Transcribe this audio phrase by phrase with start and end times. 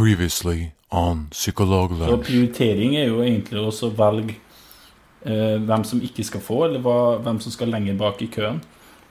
[0.00, 4.32] Previously on Så prioritering er jo egentlig også å velge
[5.28, 8.62] eh, hvem som ikke skal få, eller hva, hvem som skal lenger bak i køen.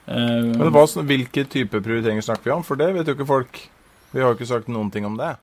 [0.08, 2.66] Eh, Men hva, hvilke type prioriteringer snakker vi om?
[2.66, 3.62] For det vet jo ikke folk.
[4.10, 5.36] Vi har jo ikke sagt noen ting om det.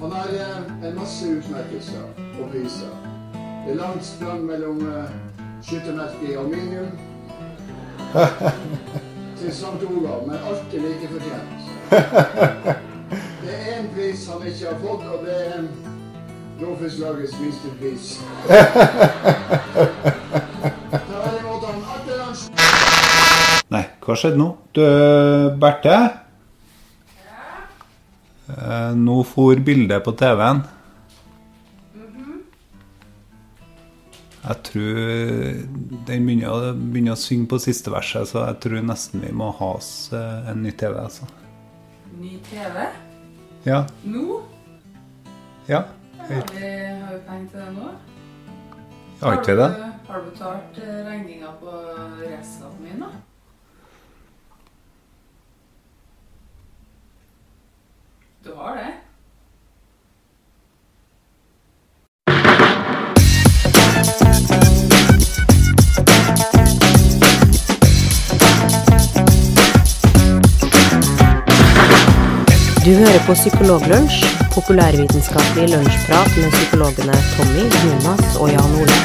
[0.00, 2.08] Han har eh, en masse utmerkelser
[2.40, 2.96] og priser.
[3.36, 5.12] Det er langt sprang mellom eh,
[5.60, 6.90] skyttermerket i aluminium
[9.40, 9.82] til St.
[9.96, 11.50] Olav, men alltid like fortjent.
[13.42, 15.52] Det er én pris han ikke har fått, og det er
[16.60, 18.04] Råfisklagets minstepris.
[23.74, 24.48] Nei, hva skjedde nå?
[24.76, 24.82] Du,
[25.62, 25.96] Berthe?
[25.96, 26.00] Ja?
[28.98, 30.60] nå for bildet på TV-en.
[34.40, 35.00] Jeg tror
[36.08, 39.74] den begynner, begynner å synge på siste verset, så jeg tror nesten vi må ha
[39.76, 40.96] oss eh, en ny TV.
[41.02, 41.28] Altså.
[42.16, 42.86] Ny TV?
[43.68, 43.82] Ja.
[44.08, 44.40] Nå?
[45.68, 45.84] ja.
[46.20, 47.92] Har vi, har vi penger til det nå?
[49.20, 49.70] Har ikke det?
[50.10, 51.74] har du betalt eh, regninga på
[52.18, 53.10] redskapen min, da?
[58.44, 58.90] Du har det?
[72.90, 78.96] Du hører på Psykologlunsj, populærvitenskapelig lunsjprat med psykologene Tommy, Jonas og Jan Ole.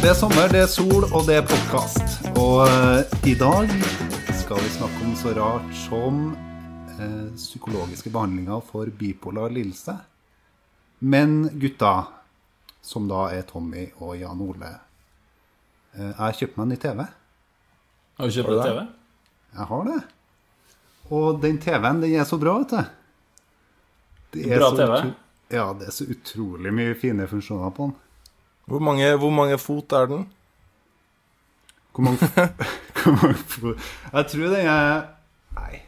[0.00, 2.16] Det er sommer, det er sol, og det er podkast.
[2.40, 3.68] Og eh, i dag
[4.40, 6.24] skal vi snakke om så rart som
[6.96, 9.98] eh, psykologiske behandlinger for bipolar lidelse.
[11.04, 11.92] Men gutta,
[12.80, 17.06] som da er Tommy og Jan Ole eh, Jeg har kjøpt meg en ny TV.
[18.16, 18.62] Har du kjøpt deg?
[18.70, 18.84] TV?
[19.56, 19.98] Jeg har det.
[21.16, 22.94] Og den TV-en, den er så bra, vet du.
[24.36, 25.12] Det er Bra så TV?
[25.54, 27.94] Ja, det er så utrolig mye fine funksjoner på den.
[28.66, 30.24] Hvor mange, hvor mange fot er den?
[31.94, 32.18] Hvor mange,
[33.02, 35.06] hvor mange fot Jeg tror den er
[35.56, 35.78] Nei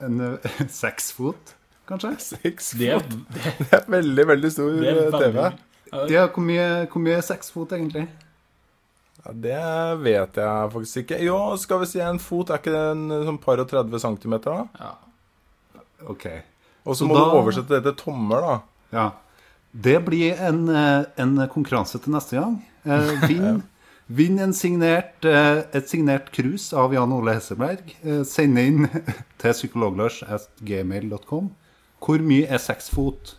[0.00, 1.54] en eh, seks fot,
[1.88, 2.12] kanskje?
[2.24, 3.16] Seks Det er, fot.
[3.34, 5.40] det, Det er veldig, veldig stor det er eh, TV.
[6.12, 8.06] Ja, hvor mye, hvor mye er seks fot, egentlig?
[9.24, 11.18] Ja, det vet jeg faktisk ikke.
[11.26, 13.98] Jo, skal vi si en fot, er ikke det en eh, sånn par og 30
[14.00, 14.94] centimeter, Ja.
[16.08, 16.24] Ok.
[16.86, 18.60] Og Så må da- du oversette det til tommer, da.
[18.92, 19.10] Ja.
[19.76, 22.56] Det blir en, eh, en konkurranse til neste gang.
[22.86, 23.62] Eh, Vinn
[24.08, 27.92] vinn en signert, eh, et signert krus av Jan Ole Hesseberg.
[28.02, 28.88] Eh, Send inn
[29.38, 31.50] til psykologlars.gmail.com.
[32.00, 33.34] Hvor mye er seks fot?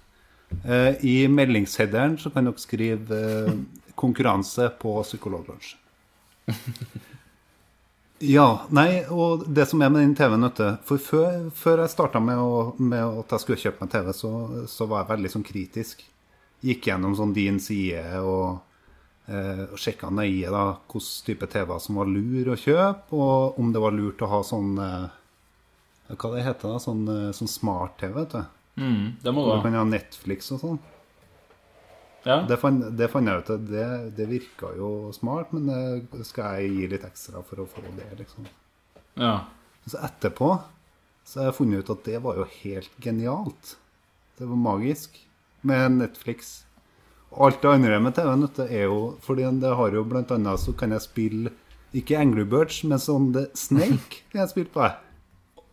[0.64, 3.52] Eh, I meldingsheaderen så kan dere skrive eh,
[4.02, 5.80] 'konkurranse på psykologbransjen.
[8.22, 12.38] Ja, nei, og det som er med den TV-en, For før, før jeg starta med,
[12.78, 14.32] med at jeg skulle kjøpe meg TV, så,
[14.70, 16.04] så var jeg veldig sånn kritisk.
[16.62, 18.60] Gikk gjennom sånn din side og,
[19.26, 23.74] eh, og sjekka nøye da hvilken type TV-er som var lur å kjøpe, og om
[23.74, 25.10] det var lurt å ha sånn eh,
[26.12, 26.78] Hva det heter da?
[26.84, 28.42] Sånn, eh, sånn smart-TV, vet du.
[28.84, 30.80] mm, Det må du kan ha Netflix og sånn.
[32.28, 32.42] Ja.
[32.50, 33.86] Det fant, det fant jeg ut at det,
[34.18, 35.70] det virka jo smart, men
[36.12, 38.46] det skal jeg gi litt ekstra for å få det, liksom.
[39.18, 39.40] ja.
[39.90, 40.52] Så etterpå
[41.26, 43.76] så har jeg funnet ut at det var jo helt genialt.
[44.38, 45.18] Det var magisk
[45.66, 46.52] med Netflix.
[47.32, 50.92] Alt det andre med TV-en er jo Fordi det har jo blant annet så kan
[50.92, 51.54] jeg spille
[51.96, 54.84] ikke Angry Birds, men sånn The Snake kan jeg spille på.
[54.86, 54.98] jeg.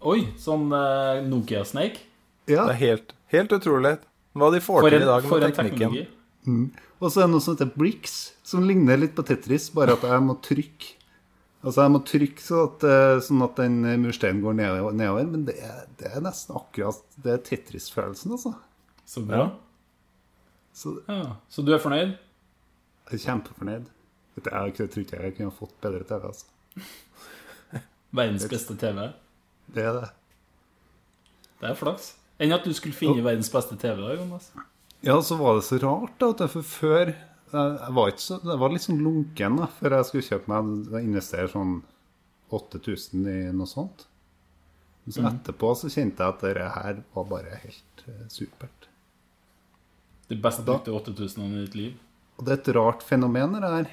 [0.08, 2.04] Oi, sånn eh, Nokia Snake.
[2.48, 2.64] Ja.
[2.68, 3.96] Det er helt, helt utrolig
[4.38, 5.78] hva de får For til en, i dag for med en teknikken.
[5.78, 6.17] teknologi.
[6.98, 8.16] Og så er det noe som heter Bricks,
[8.46, 10.94] som ligner litt på Tetris, bare at jeg må trykke.
[11.58, 15.56] Altså jeg må trykke så at, eh, sånn at den mursteinen går nedover, men det
[15.58, 18.54] er, det er nesten akkurat Det er Tetris-følelsen, altså.
[19.08, 19.48] Så bra.
[20.72, 21.36] Så Ja.
[21.50, 22.16] Så du er fornøyd?
[23.08, 23.86] jeg er kjempefornøyd.
[24.36, 26.46] Vet er, Jeg, tror ikke jeg kunne fått bedre TV, altså.
[28.18, 29.12] Verdens beste TV.
[29.74, 30.08] Det er det.
[31.60, 32.12] Det er flaks.
[32.38, 34.52] Enn at du skulle finne verdens beste TV, da, Jonas.
[35.06, 36.48] Ja, så var det så rart, da.
[36.50, 37.16] For før jeg
[37.48, 40.90] jeg var, ikke så, jeg var litt sånn lunken da, før jeg skulle kjøpe meg
[40.92, 41.78] jeg investere sånn
[42.58, 44.04] 8000 i noe sånt.
[45.04, 48.88] Men så etterpå så kjente jeg at det her var bare helt uh, supert.
[50.28, 51.96] Det beste brukte 8000 i ditt liv.
[52.36, 53.90] Og det er et rart fenomen, det der.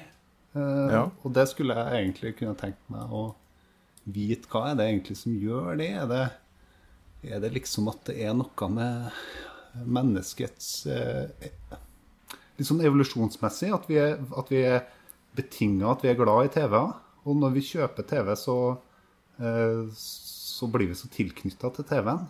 [0.56, 1.02] Uh, Ja.
[1.24, 3.30] Og det skulle jeg egentlig kunne tenkt meg å
[4.04, 5.88] vite hva er det egentlig som gjør det.
[6.02, 6.24] Er det,
[7.24, 9.08] er det liksom at det er noe med
[9.84, 11.50] menneskets eh,
[12.56, 14.86] Litt sånn evolusjonsmessig at vi er, at vi er
[15.36, 16.76] betinga at vi er glad i TV.
[17.28, 18.54] Og når vi kjøper TV, så,
[19.36, 22.22] eh, så blir vi så tilknytta til TV-en.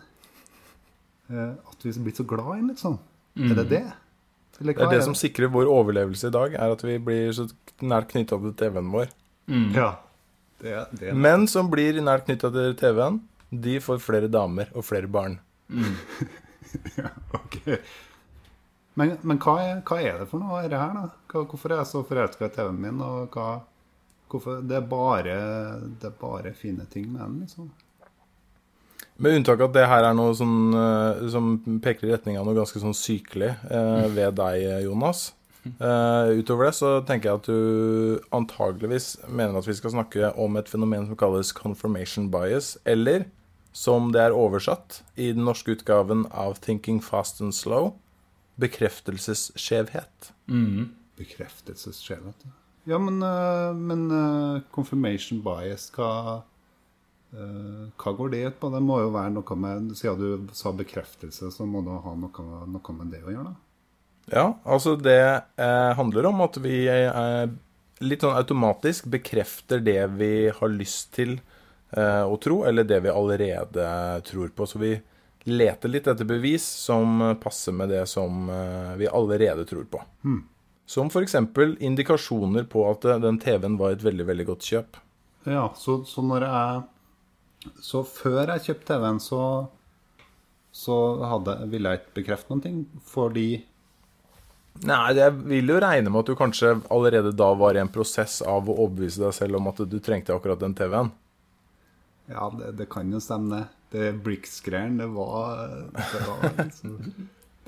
[1.30, 2.98] Eh, at vi blir så glad i den, liksom.
[3.38, 3.84] Er det det?
[4.58, 7.46] Eller Det er det som sikrer vår overlevelse i dag, er at vi blir så
[7.84, 9.10] nært knytta til TV-en vår.
[9.76, 9.90] Ja.
[10.58, 13.20] Det, er- det, er- Menn som blir nært knytta til TV-en,
[13.52, 15.38] de får flere damer og flere barn.
[17.38, 17.56] ok.
[18.96, 21.08] Men, men hva, er, hva er det for noe er det her, da?
[21.32, 23.02] Hva, hvorfor er jeg så forelska i TV-en min?
[23.04, 23.48] Og hva,
[24.32, 25.40] hvorfor, det, er bare,
[26.00, 27.72] det er bare fine ting med den, liksom.
[29.16, 30.74] Med unntak av at det her er noe sånn,
[31.32, 31.54] som
[31.84, 35.30] peker i retning av noe ganske sånn sykelig eh, ved deg, Jonas.
[35.66, 40.58] Eh, utover det så tenker jeg at du antageligvis mener at vi skal snakke om
[40.60, 43.26] et fenomen som kalles confirmation bias, eller
[43.76, 47.92] som det er oversatt i den norske utgaven av Thinking Fast and Slow,
[48.56, 50.30] bekreftelsesskjevhet.
[51.20, 52.46] Bekreftelsesskjevhet.
[52.88, 56.40] Ja, men, øh, men øh, confirmation bias, hva,
[57.34, 58.70] øh, hva går det ut på?
[58.72, 62.46] Det må jo være noe med Siden du sa bekreftelse, så må det ha noe,
[62.70, 63.56] noe med det å gjøre, da?
[64.32, 67.44] Ja, altså det eh, handler om at vi eh,
[68.02, 71.55] litt sånn automatisk bekrefter det vi har lyst til eh,
[71.94, 73.84] å tro, eller det vi allerede
[74.26, 74.66] tror på.
[74.66, 74.94] Så vi
[75.46, 80.02] leter litt etter bevis som passer med det som eh, vi allerede tror på.
[80.86, 81.36] Som f.eks.
[81.78, 84.98] indikasjoner på at eh, den TV-en var et veldig, veldig godt kjøp.
[85.46, 89.40] Ja, så, så når jeg Så før jeg kjøpte TV-en, så,
[90.74, 90.96] så
[91.30, 93.48] hadde, ville jeg ikke bekrefte noen ting, fordi
[94.84, 98.42] Nei, jeg vil jo regne med at du kanskje allerede da var i en prosess
[98.44, 101.08] av å overbevise deg selv om at du trengte akkurat den TV-en.
[102.26, 103.64] Ja, det, det kan jo stemme, det.
[103.90, 105.60] Det Brix-greien, det var
[105.94, 106.96] Det var, liksom,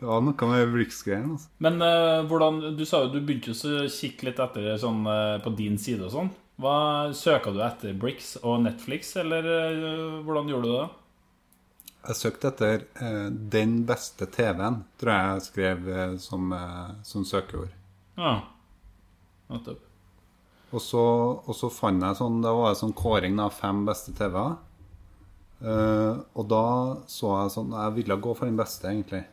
[0.01, 1.51] det var noe med Brix-greien, altså.
[1.63, 5.55] Men uh, hvordan Du sa jo du begynte å kikke litt etter sånn uh, på
[5.59, 6.31] din side og sånn.
[6.59, 6.77] Hva
[7.15, 10.89] Søka du etter Brix og Netflix, eller uh, hvordan gjorde du det?
[12.09, 12.85] Jeg søkte etter
[13.53, 15.91] 'Den beste TV-en', tror jeg jeg skrev
[16.23, 16.55] som,
[17.05, 17.75] som søkeord.
[18.17, 18.39] Ja.
[19.51, 19.88] Nettopp.
[20.69, 21.03] Og så,
[21.49, 24.59] og så fant jeg sånn Det var en sånn kåring av fem beste TV-er.
[25.59, 26.65] Uh, og da
[27.11, 29.25] så jeg sånn Jeg ville gå for den beste, egentlig.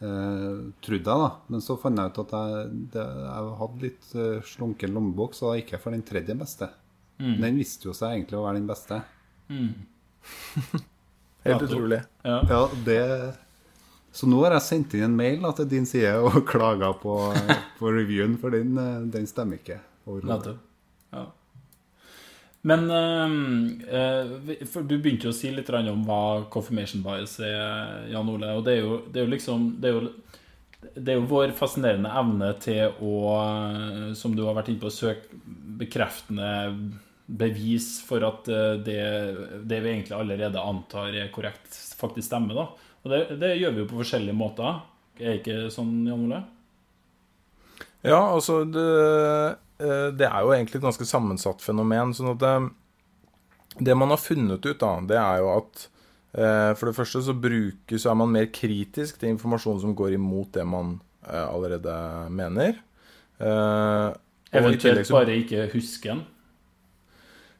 [0.00, 1.30] Uh, trodde jeg, da.
[1.52, 5.50] Men så fant jeg ut at jeg, det, jeg hadde litt uh, slunken lommebok, så
[5.50, 6.70] da gikk jeg for den tredje beste.
[7.16, 9.00] Den viste jo seg egentlig å være den beste.
[11.46, 12.02] Helt utrolig.
[12.26, 12.40] Ja.
[12.50, 13.00] Ja, det
[14.12, 17.16] Så nå har jeg sendt inn en mail da, til din side og klaga på,
[17.78, 18.76] på reviewen, for den,
[19.12, 19.78] den stemmer ikke.
[20.06, 20.62] Nettopp.
[21.10, 21.26] Ja.
[22.66, 28.08] Men eh, eh, for Du begynte jo å si litt om hva confirmation bias er,
[28.10, 28.56] Jan Ole.
[28.58, 30.12] Og det er jo, det er jo liksom det er jo,
[30.96, 34.90] det er jo vår fascinerende evne til å, eh, som du har vært inne på,
[34.94, 35.42] søke
[35.76, 36.50] bekreftende
[37.26, 38.46] bevis for at
[38.86, 39.00] det,
[39.66, 42.54] det vi egentlig allerede antar er korrekt, faktisk stemmer.
[42.54, 42.92] da.
[43.02, 44.78] Og det, det gjør vi jo på forskjellige måter.
[45.18, 46.38] Er ikke sånn, Jan Ole?
[48.02, 48.84] Ja, altså det,
[49.80, 52.12] eh, det er jo egentlig et ganske sammensatt fenomen.
[52.14, 52.70] sånn at det,
[53.86, 55.88] det man har funnet ut, da, det er jo at
[56.36, 60.14] eh, for det første så brukes, så er man mer kritisk til informasjon som går
[60.18, 61.96] imot det man eh, allerede
[62.30, 62.78] mener.
[63.40, 64.08] Eh,
[64.52, 66.24] Eventuelt tillegg så- bare ikke huske den.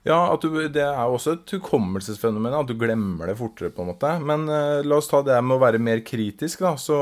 [0.06, 3.82] Ja, at du, det er jo også et hukommelsesfenomen, at du glemmer det fortere, på
[3.82, 4.12] en måte.
[4.22, 6.76] Men eh, la oss ta det med å være mer kritisk, da.
[6.78, 6.94] Så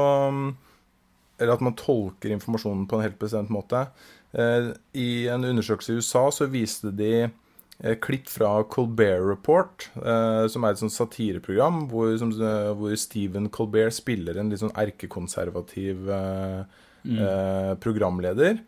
[1.39, 3.87] Eller at man tolker informasjonen på en helt bestemt måte.
[4.35, 10.45] Eh, I en undersøkelse i USA så viste de eh, klipp fra Colbert Report, eh,
[10.51, 12.33] som er et sånt satireprogram hvor, som,
[12.79, 17.19] hvor Stephen Colbert spiller en litt sånn erkekonservativ mm.
[17.19, 18.63] eh, programleder.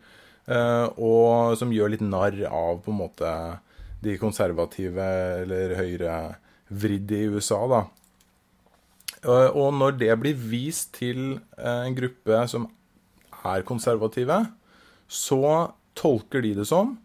[1.03, 3.31] og som gjør litt narr av på en måte
[4.05, 5.07] de konservative
[5.43, 7.81] eller høyrevridde i USA, da.
[9.25, 12.69] Og og når det blir vist til eh, en gruppe som
[13.47, 14.43] er konservative,
[15.09, 16.97] så tolker de det som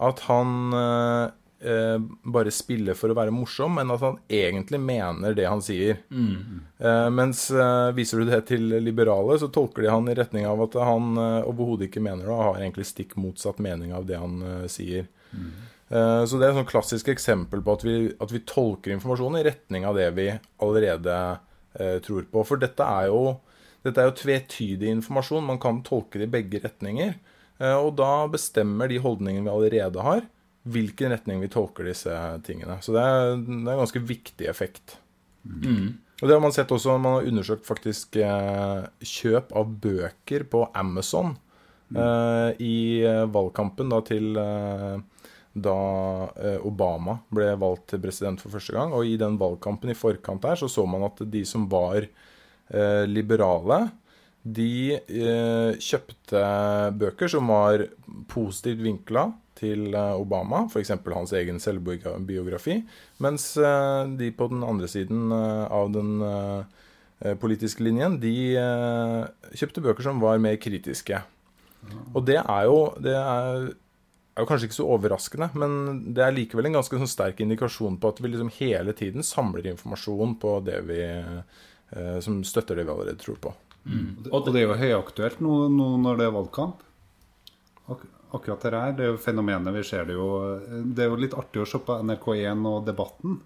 [0.00, 1.26] at han eh,
[1.68, 5.98] eh, bare spiller for å være morsom, men at han egentlig mener det han sier.
[6.80, 10.62] Eh, mens eh, viser du det til liberale, så tolker de han i retning av
[10.64, 14.16] at han eh, overhodet ikke mener det, og har egentlig stikk motsatt mening av det
[14.18, 15.04] han eh, sier.
[15.90, 19.40] Eh, Så det er et sånn klassisk eksempel på at vi, at vi tolker informasjonen
[19.42, 20.30] i retning av det vi
[20.64, 21.46] allerede eh,
[22.04, 22.42] tror på.
[22.46, 23.36] For dette er jo,
[23.86, 25.46] dette er jo tvetydig informasjon.
[25.46, 27.14] Man kan tolke det i begge retninger.
[27.60, 30.24] Eh, og da bestemmer de holdningene vi allerede har,
[30.70, 32.14] hvilken retning vi tolker disse
[32.46, 32.78] tingene.
[32.84, 34.96] Så det er, det er en ganske viktig effekt.
[36.20, 40.66] Og det har man sett også, man har undersøkt faktisk eh, kjøp av bøker på
[40.76, 41.36] Amazon.
[41.96, 42.74] eh, i
[43.08, 45.00] eh, valgkampen da til eh,
[45.52, 48.94] da eh, Obama ble valgt til president for første gang.
[48.94, 53.04] Og i den valgkampen i forkant der så så man at de som var eh,
[53.10, 53.88] liberale,
[54.40, 56.44] de eh, kjøpte
[56.96, 57.84] bøker som var
[58.30, 59.28] positivt vinkla
[59.60, 60.94] til Obama, f.eks.
[60.94, 62.78] hans egen selvbiografi,
[63.20, 66.22] mens eh, de på den andre siden av den
[67.36, 68.56] politiske linjen, de
[69.52, 71.18] kjøpte bøker som var mer kritiske.
[72.14, 73.66] Og det er jo det er,
[74.40, 75.74] er jo kanskje ikke så overraskende, men
[76.16, 79.68] det er likevel en ganske sånn sterk indikasjon på at vi liksom hele tiden samler
[79.70, 83.52] informasjon på det vi eh, som støtter det vi allerede tror på.
[84.30, 86.82] Og det er jo høyaktuelt nå, nå når det er valgkamp.
[87.90, 90.26] Ak akkurat det her, det er jo fenomenet vi ser det jo
[90.94, 93.40] Det er jo litt artig å se på NRK1 og Debatten.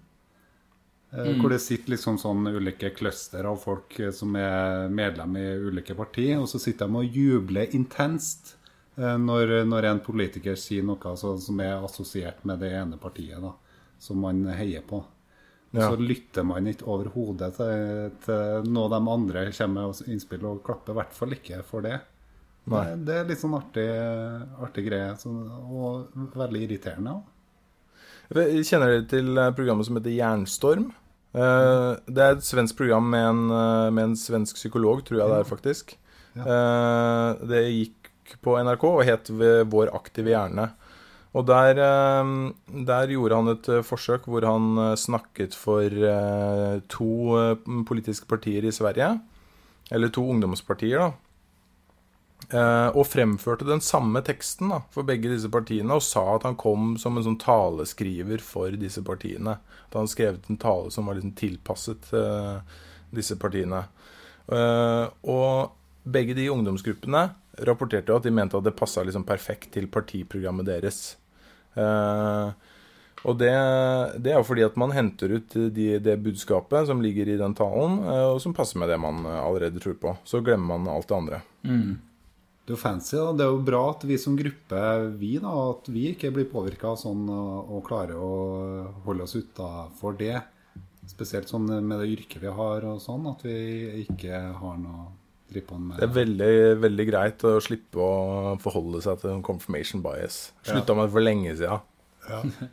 [1.15, 5.47] eh, Hvor det sitter liksom sånn ulike cluster av folk eh, som er medlem i
[5.71, 6.37] ulike partier.
[6.43, 8.54] Og så sitter de og jubler intenst eh,
[8.95, 13.51] når, når en politiker sier noe altså, som er assosiert med det ene partiet da,
[13.99, 15.03] som man heier på.
[15.75, 15.89] Ja.
[15.91, 20.93] så lytter man ikke overhodet til, til noe de andre kommer med innspill, og klapper
[20.93, 21.97] i hvert fall ikke for det.
[22.65, 23.85] Det, det er litt sånn artig,
[24.63, 25.33] artig greie, så,
[25.69, 27.17] og veldig irriterende.
[27.19, 27.33] også.
[28.65, 30.87] Kjenner dere til eh, programmet som heter Jernstorm?
[31.35, 35.33] Eh, Det er et svensk program med en, eh, med en svensk psykolog, tror jeg
[35.33, 35.95] det er faktisk.
[36.35, 37.35] Ja.
[37.47, 38.04] Det gikk
[38.41, 39.29] på NRK og het
[39.69, 40.69] Vår aktive hjerne.
[41.35, 42.29] Og der, eh,
[42.87, 45.91] der gjorde han et eh, forsøk hvor han eh, snakket for
[46.91, 47.11] to
[47.87, 49.17] politiske partier i Sverige.
[49.91, 51.11] Eller to ungdomspartier, da.
[52.93, 56.91] Og fremførte den samme teksten da, for begge disse partiene, og sa at han kom
[57.01, 59.55] som en sånn taleskriver for disse partiene.
[59.87, 62.11] At han skrevet en tale som var liksom tilpasset
[63.15, 63.81] disse partiene.
[64.45, 65.73] Og
[66.05, 67.23] begge de ungdomsgruppene
[67.67, 71.03] rapporterte jo at de mente at det passa liksom perfekt til partiprogrammet deres.
[71.75, 72.73] Eh,
[73.25, 73.53] og det,
[74.21, 77.55] det er jo fordi at man henter ut de, det budskapet som ligger i den
[77.57, 80.17] talen, eh, og som passer med det man allerede tror på.
[80.27, 81.41] Så glemmer man alt det andre.
[82.65, 83.29] Det er jo fancy, da.
[83.37, 84.81] Det er jo bra at vi som gruppe,
[85.21, 88.31] vi da, at vi ikke blir påvirka sånn og, og klarer å
[89.05, 90.39] holde oss utafor det.
[91.05, 95.11] Spesielt sånn med det yrket vi har og sånn, at vi ikke har noe
[95.99, 100.49] Det er veldig, veldig greit å slippe å forholde seg til confirmation bias.
[100.65, 102.71] Slutta med det for lenge siden.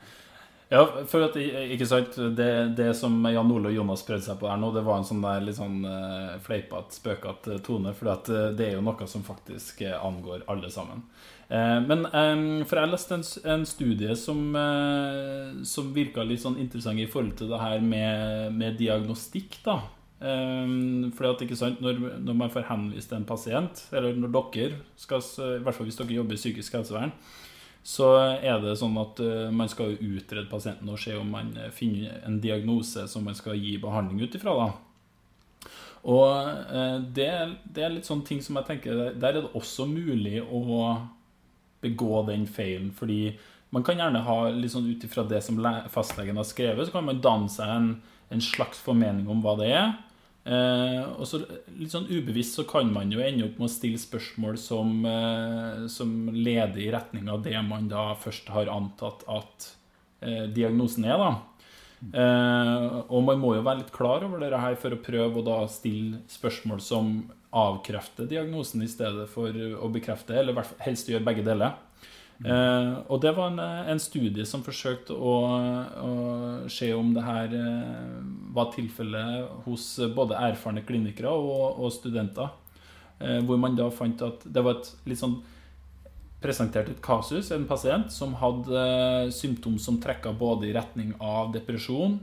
[0.72, 2.48] Ja, for at, ikke sant, det,
[2.78, 5.20] det som Jan Ole og Jonas prøvde seg på her nå, det var en sånn
[5.24, 7.92] der litt sånn uh, fleipete, spøkete tone.
[7.98, 11.04] For at eh, det er jo noe som faktisk eh, angår alle sammen.
[11.52, 13.24] Eh, men eh, For jeg leste en,
[13.54, 18.54] en studie som, uh, som virka litt sånn interessant i forhold til det her med,
[18.56, 19.82] med diagnostikk, da.
[20.22, 24.76] Um, fordi at, ikke sant, når, når man får henvist en pasient, eller når dere
[24.94, 25.24] skal,
[25.58, 27.10] i hvert fall hvis dere jobber i psykisk helsevern,
[27.82, 31.72] så er det sånn at eh, man skal utrede pasienten og se om man eh,
[31.74, 34.54] finner en diagnose som man skal gi behandling ut ifra.
[36.02, 36.28] Og
[36.70, 37.32] eh, det,
[37.74, 40.62] det er litt sånne ting som jeg tenker Der er det også mulig å
[41.82, 43.34] begå den feilen, fordi
[43.74, 45.58] man kan gjerne ha litt sånn ut ifra det som
[45.90, 47.92] fastlegen har skrevet, så kan man danne seg en,
[48.30, 49.94] en slags formening om hva det er.
[50.42, 51.38] Eh, og så
[51.78, 55.84] litt sånn ubevisst så kan man jo ende opp med å stille spørsmål som, eh,
[55.92, 59.68] som leder i retning av det man da først har antatt at
[60.22, 61.30] eh, diagnosen er, da.
[62.02, 65.46] Eh, og man må jo være litt klar over det her for å prøve å
[65.46, 67.14] da stille spørsmål som
[67.54, 71.78] avkrefter diagnosen i stedet for å bekrefte, eller helst gjøre begge deler.
[72.42, 73.60] Eh, og det var en,
[73.92, 75.34] en studie som forsøkte å,
[76.02, 76.12] å
[76.72, 78.16] se om det her eh,
[78.56, 79.86] var tilfellet hos
[80.16, 82.50] både erfarne klinikere og, og studenter.
[83.22, 85.38] Eh, hvor man da fant at det var et litt sånn
[86.42, 91.52] presentert et kasus, en pasient som hadde eh, symptom som trekka både i retning av
[91.54, 92.18] depresjon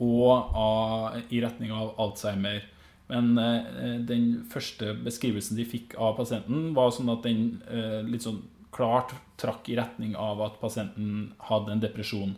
[0.00, 2.64] og av, i retning av Alzheimer.
[3.10, 8.26] Men eh, den første beskrivelsen de fikk av pasienten, var sånn at den eh, litt
[8.26, 8.42] sånn
[8.80, 12.32] klart trakk i retning av at pasienten hadde en depresjon.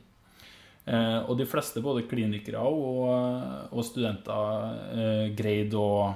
[0.85, 6.11] Eh, og de fleste, både klinikere og, og studenter, eh, greide å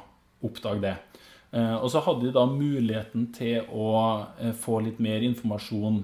[0.47, 0.97] oppdage det.
[1.55, 3.89] Eh, og så hadde de da muligheten til å
[4.41, 6.01] eh, få litt mer informasjon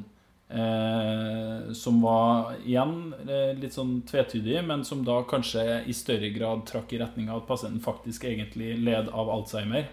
[0.52, 6.62] eh, som var igjen eh, litt sånn tvetydig, men som da kanskje i større grad
[6.70, 9.90] trakk i retning av at pasienten faktisk egentlig led av Alzheimer.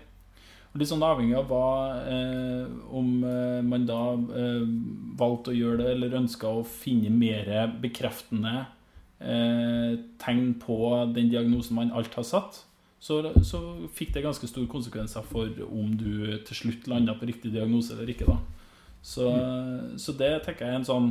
[0.70, 1.68] Og Litt sånn avhengig av hva,
[2.06, 4.66] eh, om eh, man da eh,
[5.18, 8.68] valgte å gjøre det, eller ønska å finne mer bekreftende
[9.18, 10.78] eh, tegn på
[11.16, 12.62] den diagnosen man alt har satt,
[13.00, 13.62] så, så
[13.96, 18.12] fikk det ganske store konsekvenser for om du til slutt landa på riktig diagnose eller
[18.12, 18.28] ikke.
[18.28, 18.38] da.
[19.02, 19.26] Så,
[19.96, 21.06] så det tenker jeg er en sånn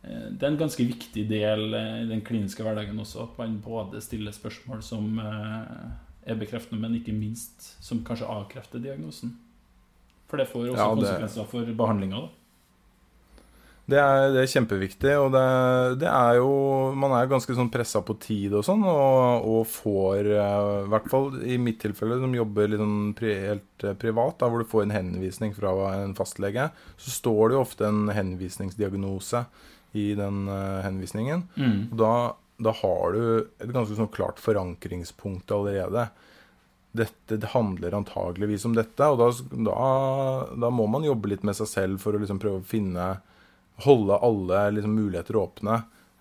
[0.00, 3.58] eh, Det er en ganske viktig del eh, i den kliniske hverdagen også, at man
[3.64, 5.82] både stiller spørsmål som eh,
[6.26, 9.36] er bekreftende, men ikke minst som kanskje avkrefter diagnosen.
[10.26, 12.20] For det får også Ja, det- konsekvenser for behandlinga.
[12.26, 12.28] da.
[13.88, 18.00] Det er, det er kjempeviktig, og det, det er jo Man er ganske sånn pressa
[18.02, 22.34] på tid og sånn, og, og får eh, I hvert fall i mitt tilfelle, som
[22.34, 25.70] jobber litt sånn pri, helt eh, privat, da, hvor du får en henvisning fra
[26.02, 26.66] en fastlege,
[26.98, 29.44] så står det jo ofte en henvisningsdiagnose
[29.94, 30.42] i den
[30.82, 31.46] henvisningen.
[31.54, 31.92] henvisningen.
[31.92, 32.10] Og da,
[32.56, 33.22] da har du
[33.58, 36.08] et ganske sånn klart forankringspunkt allerede.
[36.96, 39.28] Dette det handler antageligvis om dette, og da,
[39.68, 39.88] da,
[40.66, 43.16] da må man jobbe litt med seg selv for å liksom prøve å finne
[43.84, 45.74] Holde alle liksom, muligheter åpne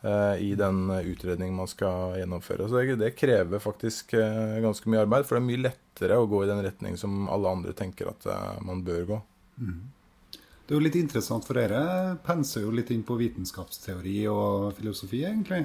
[0.03, 2.65] eh, i den utredningen man skal gjennomføre.
[2.67, 6.25] Så det, det krever faktisk eh, ganske mye arbeid, for det er mye lettere å
[6.27, 9.21] gå i den retning som alle andre tenker at eh, man bør gå.
[10.65, 15.23] Det er jo litt interessant, for dere penser jo litt inn på vitenskapsteori og filosofi,
[15.29, 15.63] egentlig.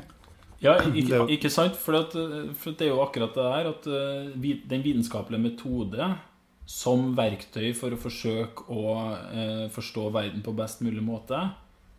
[0.60, 1.78] Ja, ikke, ikke sant?
[1.80, 2.16] For, at,
[2.60, 6.10] for det er jo akkurat det der at uh, den vitenskapelige metode
[6.68, 8.82] som verktøy for å forsøke å
[9.24, 11.40] uh, forstå verden på best mulig måte,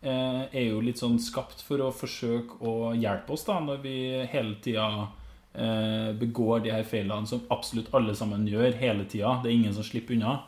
[0.06, 3.96] uh, er jo litt sånn skapt for å forsøke å hjelpe oss da, når vi
[4.30, 5.10] hele tida
[5.54, 9.38] eh, begår de her feilene som absolutt alle sammen gjør hele tida.
[9.42, 10.38] Det er ingen som slipper unna.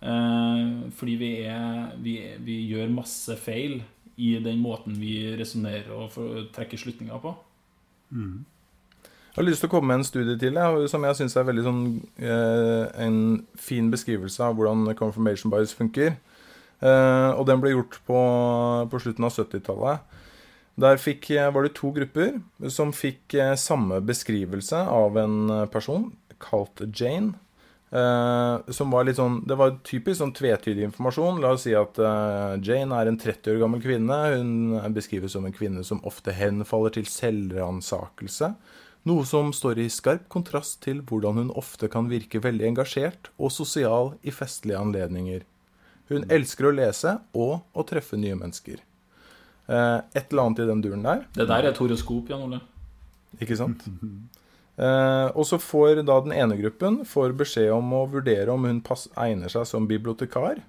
[0.00, 3.80] Eh, fordi vi, er, vi, vi gjør masse feil
[4.20, 7.34] i den måten vi resonnerer og trekker slutninger på.
[9.30, 11.46] Jeg har lyst til å komme med en studie til jeg, som jeg syns er
[11.46, 11.82] veldig sånn,
[12.18, 13.18] eh, en
[13.54, 16.16] fin beskrivelse av hvordan confirmation bias funker.
[16.80, 18.22] Eh, og den ble gjort på,
[18.90, 20.18] på slutten av 70-tallet.
[20.80, 22.40] Der fikk, var det to grupper
[22.72, 26.10] som fikk eh, samme beskrivelse av en person
[26.42, 27.36] kalt Jane.
[27.90, 31.40] Eh, som var litt sånn Det var typisk sånn tvetydig informasjon.
[31.42, 34.18] La oss si at eh, Jane er en 30 år gammel kvinne.
[34.36, 38.54] Hun beskrives som en kvinne som ofte henfaller til selvransakelse.
[39.08, 43.50] Noe som står i skarp kontrast til hvordan hun ofte kan virke veldig engasjert og
[43.54, 45.46] sosial i festlige anledninger.
[46.10, 48.82] Hun elsker å lese og å treffe nye mennesker.
[49.70, 51.24] Eh, et eller annet i den duren der.
[51.34, 52.60] Det der er et horoskop, Jan Ole.
[53.40, 53.86] Ikke sant?
[54.80, 57.02] Eh, og så får da den ene gruppen
[57.36, 60.62] beskjed om å vurdere om hun pass egner seg som bibliotekar.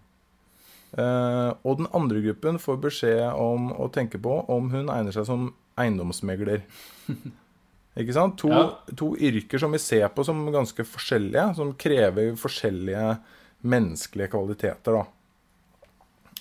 [0.91, 5.25] Eh, og den andre gruppen får beskjed om å tenke på om hun egner seg
[5.29, 6.65] som eiendomsmegler.
[8.01, 8.37] Ikke sant?
[8.39, 8.67] To, Ja.
[8.95, 13.17] to yrker som vi ser på som ganske forskjellige, som krever forskjellige
[13.63, 15.07] menneskelige kvaliteter, da.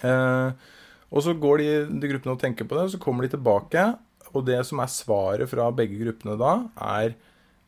[0.03, 0.53] Eh,
[1.11, 3.83] og så går de, de gruppene og tenker på det, og så kommer de tilbake.
[4.31, 6.53] Og det som er svaret fra begge gruppene da,
[7.01, 7.17] er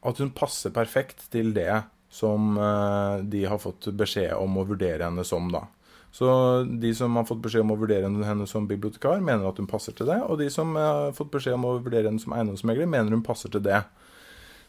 [0.03, 5.07] at hun passer perfekt til det som eh, de har fått beskjed om å vurdere
[5.07, 5.65] henne som, da.
[6.13, 6.29] Så
[6.69, 9.97] de som har fått beskjed om å vurdere henne som bibliotekar, mener at hun passer
[9.97, 10.19] til det.
[10.29, 13.25] Og de som eh, har fått beskjed om å vurdere henne som eiendomsmegler, mener hun
[13.25, 13.81] passer til det.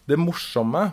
[0.08, 0.86] Det morsomme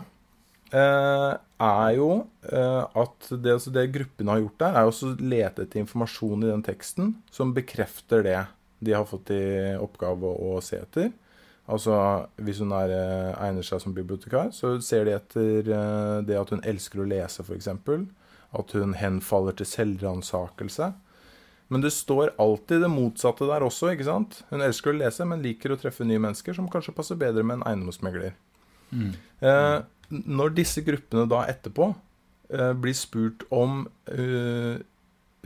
[0.75, 2.09] eh, er jo
[2.51, 6.51] eh, at det, altså det gruppen har gjort der, er å lete etter informasjon i
[6.51, 8.39] den teksten som bekrefter det
[8.83, 9.43] de har fått i
[9.79, 11.11] oppgave å, å se etter.
[11.69, 16.39] Altså, Hvis hun er, eh, egner seg som bibliotekar, så ser de etter eh, det
[16.39, 17.69] at hun elsker å lese, f.eks.
[18.51, 20.91] At hun henfaller til selvransakelse.
[21.71, 23.93] Men det står alltid det motsatte der også.
[23.93, 24.41] ikke sant?
[24.49, 27.61] Hun elsker å lese, men liker å treffe nye mennesker, som kanskje passer bedre med
[27.61, 28.33] en eiendomsmegler.
[29.39, 29.77] Eh,
[30.11, 31.93] når disse gruppene da etterpå
[32.51, 34.83] eh, blir spurt om eh,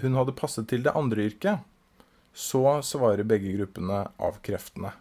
[0.01, 1.61] hun hadde passet til det andre yrket,
[2.33, 4.95] så svarer begge gruppene avkreftende.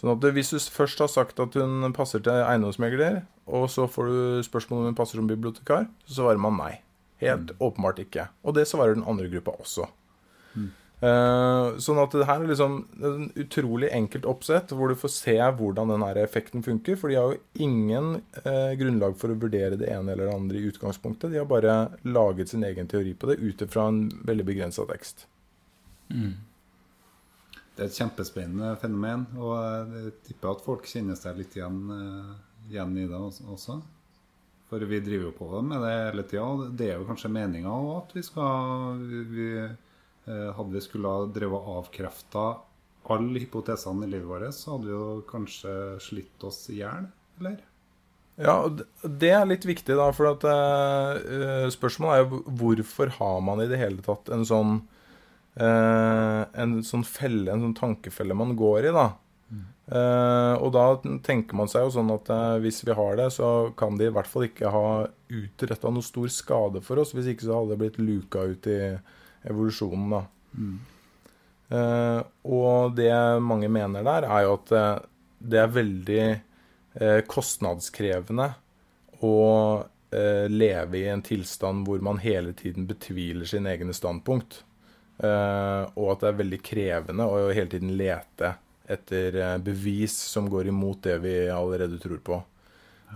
[0.00, 4.08] Sånn at Hvis du først har sagt at hun passer til eiendomsmegler, og så får
[4.08, 6.74] du spørsmål om hun passer som bibliotekar, så svarer man nei.
[7.20, 8.30] Helt åpenbart ikke.
[8.48, 9.90] Og det svarer den andre gruppa også.
[11.00, 12.74] Eh, sånn at det her er liksom
[13.08, 16.98] en utrolig enkelt oppsett, hvor du får se hvordan den effekten funker.
[17.00, 20.60] For de har jo ingen eh, grunnlag for å vurdere det ene eller det andre
[20.60, 21.32] i utgangspunktet.
[21.32, 25.26] De har bare laget sin egen teori på det ut ifra en veldig begrensa tekst.
[27.80, 32.34] Det er et kjempespennende fenomen, og jeg tipper at folk kjenner seg litt igjen, eh,
[32.68, 33.78] igjen i det også-.
[34.68, 37.72] For vi driver jo på med det hele tida, og det er jo kanskje meninga
[37.72, 39.00] òg at vi skal
[39.32, 42.44] vi, eh, Hadde vi skulle ha drevet avkrefta
[43.16, 45.72] alle hypotesene i livet vårt, så hadde vi jo kanskje
[46.04, 47.08] slitt oss i hjel,
[47.40, 47.58] eller?
[48.36, 48.60] Ja,
[49.02, 50.12] det er litt viktig, da.
[50.12, 54.82] For at eh, spørsmålet er jo hvorfor har man i det hele tatt en sånn
[55.58, 59.08] En sånn felle, en sånn tankefelle man går i, da.
[59.90, 60.84] Eh, og da
[61.26, 64.12] tenker man seg jo sånn at eh, hvis vi har det, så kan de i
[64.14, 64.84] hvert fall ikke ha
[65.34, 67.10] utretta noe stor skade for oss.
[67.16, 68.78] Hvis ikke så hadde det blitt luka ut i
[69.50, 70.22] evolusjonen, da.
[71.74, 72.20] Eh,
[72.54, 73.10] og det
[73.42, 74.94] mange mener der, er jo at eh,
[75.50, 78.50] det er veldig eh, kostnadskrevende
[79.26, 79.36] å
[80.14, 84.62] eh, leve i en tilstand hvor man hele tiden betviler sine egne standpunkt.
[85.20, 88.54] Eh, og at det er veldig krevende å hele tiden lete
[88.90, 92.38] etter eh, bevis som går imot det vi allerede tror på.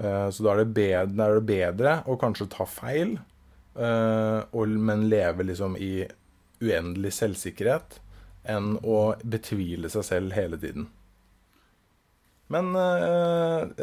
[0.02, 3.16] Eh, så da er, bedre, er det bedre å kanskje ta feil,
[3.74, 6.06] men leve liksom i
[6.62, 7.96] uendelig selvsikkerhet
[8.46, 10.86] enn å betvile seg selv hele tiden.
[12.54, 13.82] Men et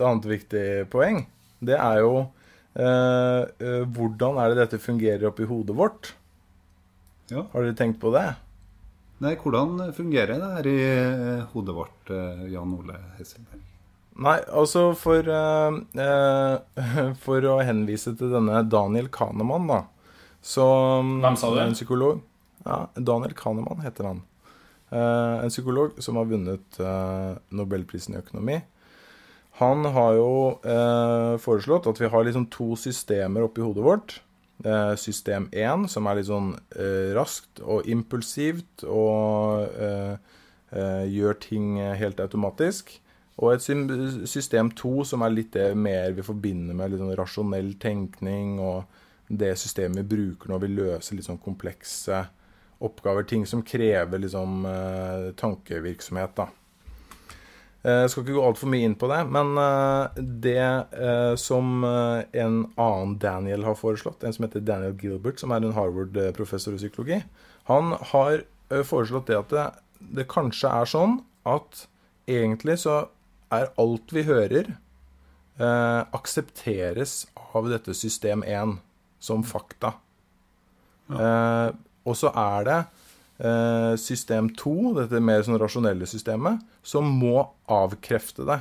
[0.00, 1.28] annet viktig poeng,
[1.60, 2.32] det er jo
[2.72, 6.16] hvordan er det dette fungerer oppi hodet vårt?
[7.30, 7.46] Ja.
[7.52, 8.26] Har dere tenkt på det?
[9.22, 13.62] Nei, hvordan fungerer det her i eh, hodet vårt, eh, Jan Ole Hesselberg?
[14.22, 19.80] Nei, altså for eh, eh, For å henvise til denne Daniel Kahneman, da.
[20.42, 20.66] Så
[21.22, 21.68] Hvem sa det?
[21.68, 22.20] En psykolog.
[22.66, 24.24] Ja, Daniel Kahneman heter han.
[24.90, 28.58] Eh, en psykolog som har vunnet eh, Nobelprisen i økonomi.
[29.62, 30.32] Han har jo
[30.66, 34.18] eh, foreslått at vi har liksom to systemer oppi hodet vårt.
[34.64, 40.14] Eh, system 1, som er litt sånn eh, raskt og impulsivt og eh,
[41.10, 42.94] gjør ting helt automatisk.
[43.42, 43.64] Og et
[44.30, 48.86] system 2 som er litt det mer vi forbinder med litt sånn rasjonell tenkning, og
[49.26, 52.22] det systemet vi bruker når vi løser litt sånn komplekse
[52.86, 53.26] oppgaver.
[53.28, 54.62] Ting som krever liksom
[55.40, 56.48] tankevirksomhet, da.
[57.82, 61.82] Eh, Jeg skal ikke gå altfor mye inn på det, men eh, det eh, som
[61.86, 66.76] eh, en annen Daniel har foreslått, en som heter Daniel Gilbert, som er en Harvard-professor
[66.76, 67.18] i psykologi,
[67.70, 69.66] han har eh, foreslått det at det,
[70.20, 71.18] det kanskje er sånn
[71.48, 71.86] at
[72.30, 73.00] egentlig så
[73.52, 74.70] er alt vi hører,
[75.58, 78.78] eh, aksepteres av dette system 1
[79.22, 79.96] som fakta.
[81.12, 81.68] Eh,
[82.06, 82.98] og så er det eh,
[83.98, 88.60] system 2, dette mer sånn rasjonelle systemet, som må avkrefte det.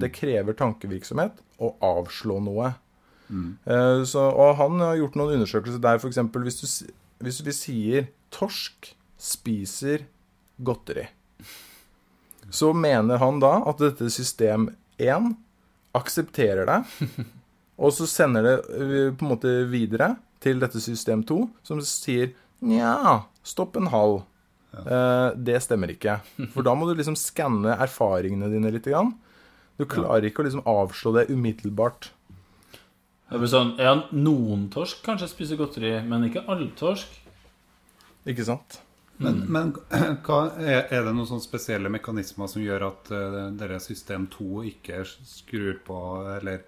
[0.00, 2.72] Det krever tankevirksomhet å avslå noe.
[3.28, 3.58] Mm.
[4.08, 6.16] så, og han har gjort noen undersøkelser der f.eks.
[6.32, 6.94] Hvis, du
[7.26, 10.06] hvis vi sier 'torsk spiser
[10.56, 11.10] godteri',
[12.50, 15.34] så mener han da at dette system 1
[15.98, 16.80] aksepterer det,
[17.82, 22.32] og så sender det eh, på en måte videre til dette system 2, som sier
[22.66, 24.22] Nja, stopp en halv.
[24.74, 26.18] Eh, det stemmer ikke.
[26.54, 28.88] For da må du liksom skanne erfaringene dine litt.
[28.88, 29.14] Grann.
[29.78, 32.10] Du klarer ikke å liksom avslå det umiddelbart.
[33.28, 37.12] Det blir sånn, ja, Noen torsk kanskje spiser godteri, men ikke alle torsk.
[38.28, 38.80] Ikke sant?
[39.18, 39.72] Men, men
[40.24, 45.02] hva, er, det noen sånne spesielle mekanismer som gjør at uh, dere system 2 ikke
[45.26, 45.98] skrur på,
[46.36, 46.62] eller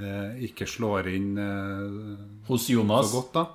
[0.00, 3.14] uh, ikke slår inn uh, Hos så Jonas.
[3.16, 3.46] godt, da?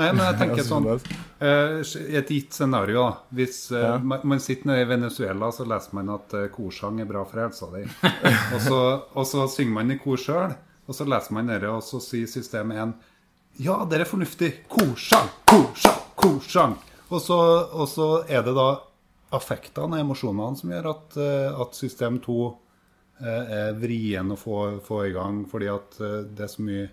[0.00, 1.80] Nei, men jeg tenker sånn eh,
[2.16, 3.36] et gitt scenario, da.
[3.36, 3.98] Hvis eh, Ja.
[4.00, 7.42] man, man sitter nede i Venezuela, så leser man at eh, korsang er bra for
[7.42, 7.82] helsa di.
[8.54, 8.78] og, så,
[9.12, 10.54] og så synger man i kor sjøl,
[10.88, 12.94] og så leser man dette, og så sier systemet 1
[13.66, 14.54] Ja, det er fornuftig.
[14.72, 16.78] Korsang, korsang, korsang.
[17.10, 17.36] Og så,
[17.74, 18.70] og så er det da
[19.36, 21.18] affektene, emosjonene, som gjør at,
[21.66, 22.38] at system 2
[23.20, 26.88] eh, er vrien å få, få i gang, fordi at det er så mye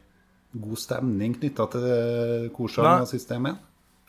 [0.63, 3.00] god stemning knytta til eh, korsang Nei.
[3.06, 3.63] og system 1.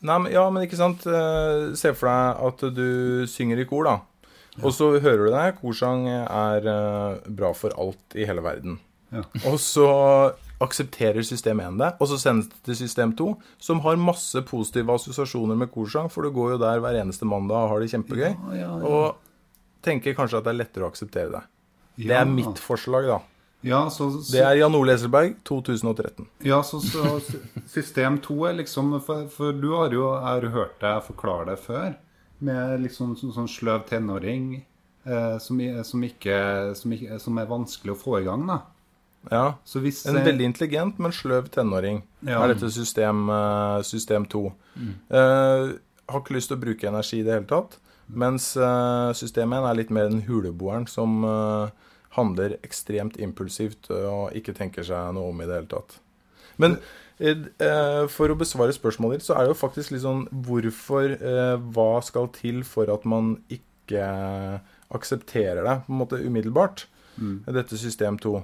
[0.08, 1.06] Nei, men, ja, men ikke sant.
[1.10, 3.96] Eh, Se for deg at du synger i kor, da.
[4.58, 5.46] Og så hører du det.
[5.60, 8.78] Korsang er eh, bra for alt i hele verden.
[9.14, 9.24] Ja.
[9.48, 9.86] Og så
[10.60, 13.28] aksepterer system 1 det, og så sendes det til system 2,
[13.62, 17.62] som har masse positive assosiasjoner med korsang, for du går jo der hver eneste mandag
[17.62, 18.72] og har det kjempegøy, ja.
[18.82, 19.20] og
[19.86, 21.44] tenker kanskje at det er lettere å akseptere det.
[22.02, 23.20] Det er mitt forslag, da.
[23.66, 26.26] Ja, så, så, Det er Jan Ole Eselberg, 2013.
[26.46, 27.18] ja, så, så
[27.66, 31.96] system 2 er liksom For, for du har jo har hørt deg forklare det før,
[32.38, 34.60] med liksom sånn, sånn sløv tenåring
[35.04, 36.38] eh, som, som, ikke,
[36.78, 38.60] som, ikke, som er vanskelig å få i gang, da.
[39.32, 39.42] Ja.
[39.66, 42.38] Så hvis En veldig intelligent, men sløv tenåring Ja.
[42.44, 44.44] er dette system, eh, system 2.
[45.10, 45.74] Eh,
[46.08, 47.78] har ikke lyst til å bruke energi i det hele tatt.
[48.08, 51.68] Mens eh, system 1 er litt mer den huleboeren som eh,
[52.16, 55.98] handler ekstremt impulsivt og ikke tenker seg noe om i det hele tatt.
[56.58, 56.76] Men
[57.20, 61.14] eh, eh, for å besvare spørsmålet ditt, så er det jo faktisk litt sånn Hvorfor
[61.14, 64.02] eh, Hva skal til for at man ikke
[64.92, 66.86] aksepterer det på en måte umiddelbart?
[67.50, 68.38] Dette system 2.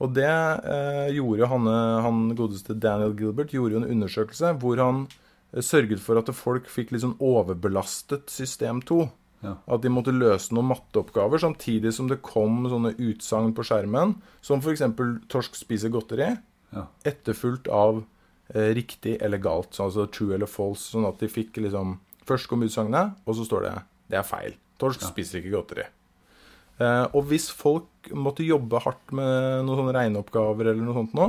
[0.00, 1.66] Og det eh, gjorde han,
[2.04, 5.02] han godeste Daniel Gilbert gjorde jo en undersøkelse hvor han
[5.52, 9.02] eh, sørget for at folk fikk litt sånn overbelastet system 2.
[9.42, 9.54] Ja.
[9.72, 14.60] At de måtte løse noen matteoppgaver samtidig som det kom sånne utsagn på skjermen, som
[14.60, 14.82] f.eks.
[15.28, 16.38] 'torsk spiser godteri',
[16.72, 16.86] Ja.
[17.04, 18.04] etterfulgt av
[18.54, 22.46] eh, riktig eller galt, så altså true eller false, sånn at de fikk liksom Først
[22.46, 24.54] kom utsagnet, og så står det 'det er feil'.
[24.78, 25.86] Torsk spiser ikke godteri.
[26.78, 31.26] Eh, og hvis folk måtte jobbe hardt med noen sånne regneoppgaver eller noe sånt nå,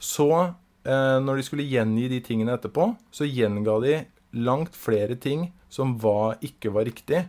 [0.00, 0.54] så
[0.84, 3.94] eh, når de skulle gjengi de tingene etterpå, så gjenga de
[4.34, 7.24] langt flere ting som var, ikke var riktig,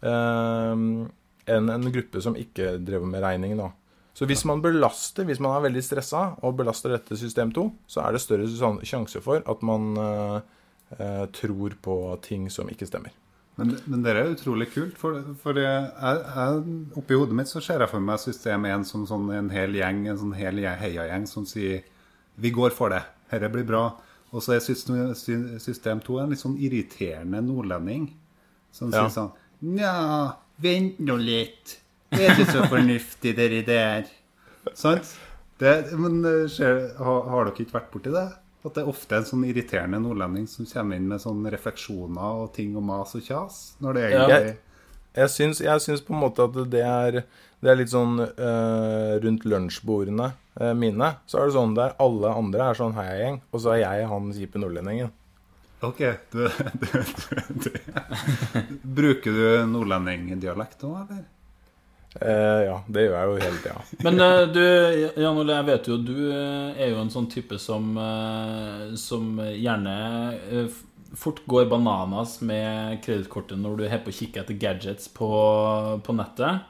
[0.00, 0.86] eh,
[1.50, 3.56] enn en gruppe som ikke drev med regning.
[3.60, 3.70] da.
[4.16, 8.02] Så hvis man belaster, hvis man er veldig stressa og belaster dette system 2, så
[8.04, 8.48] er det større
[8.84, 10.38] sjanse for at man eh,
[10.98, 13.14] eh, tror på ting som ikke stemmer.
[13.60, 14.96] Men, men det er utrolig kult.
[15.00, 19.06] For, for jeg, jeg, oppi hodet mitt så ser jeg for meg system 1 som
[19.08, 21.84] sånn en hel gjeng, en sånn hel heiagjeng som sier
[22.40, 23.02] Vi går for det.
[23.30, 23.84] Dette blir bra.
[24.32, 25.58] Og så er system, sy-
[26.06, 28.12] 2 en litt sånn irriterende nordlending
[28.72, 29.08] som Ja.
[29.08, 31.78] sier sånn Nja, vent nå litt.
[32.10, 34.06] Det er ikke så fornuftig, det der.
[34.74, 35.10] Sant?
[35.58, 38.24] Det, men eh, ser, har, har dere ikke vært borti det?
[38.64, 42.54] At det er ofte en sånn irriterende nordlending som kommer inn med sånne refleksjoner og
[42.56, 43.60] ting og mas og kjas?
[43.80, 44.26] Når det Ja.
[45.16, 47.22] Jeg syns, jeg syns på en måte at det er,
[47.60, 50.28] det er litt sånn uh, rundt lunsjbordene
[50.60, 51.14] uh, mine.
[51.26, 54.30] Så er det sånn der alle andre er sånn heiagjeng, og så er jeg han
[54.36, 55.10] kjipe nordlendingen.
[55.82, 57.70] Ok, du, du, du, du.
[58.84, 61.26] Bruker du nordlendingdialekt nå, eller?
[62.10, 63.82] Uh, ja, det gjør jeg jo hele tida.
[64.04, 64.62] Men uh, du,
[65.22, 69.94] Jan Ole, jeg vet jo du er jo en sånn type som, uh, som gjerne
[71.16, 75.28] fort går bananas med kredittkortet når du er på å kikke etter gadgets på,
[76.04, 76.60] på nettet.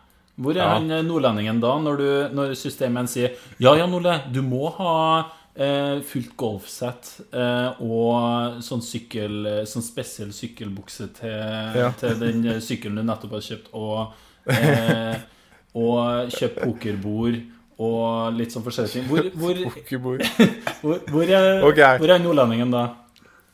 [0.41, 0.69] Hvor er Ja.
[0.79, 4.95] han eh, nordlendingen da, når, du, når systemet sier Ja, Jan Ole, du må ha
[5.55, 11.37] eh, fullt golfsett eh, og sånn sykkel eh, Sånn spesiell sykkelbukse til,
[11.77, 11.91] Ja.
[12.01, 14.15] til den eh, sykkelen du nettopp har kjøpt, og,
[14.49, 15.19] eh,
[15.77, 17.41] og kjøpt pokerbord
[17.81, 19.07] og litt sånn forskjellige ting.
[19.09, 19.61] Hvor, hvor,
[20.83, 22.01] hvor, hvor, er, okay.
[22.01, 22.87] hvor er nordlendingen da?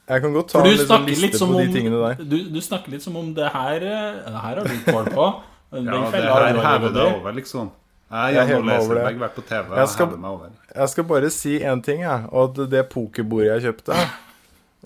[0.09, 2.21] Jeg kan godt ta en litt liste som på de tingene der.
[2.23, 5.27] du, du snakker litt som om det her eh, Det her har du kål på.
[5.75, 7.71] Den Ja, det her hever det over, liksom.
[8.11, 9.03] Jeg Jeg Ole meg over det.
[9.03, 10.51] Eselberg, vært på TV Jeg skal- over.
[10.77, 12.29] Jeg skal bare si én ting, jeg.
[12.31, 13.97] Og at det pokerbordet jeg kjøpte,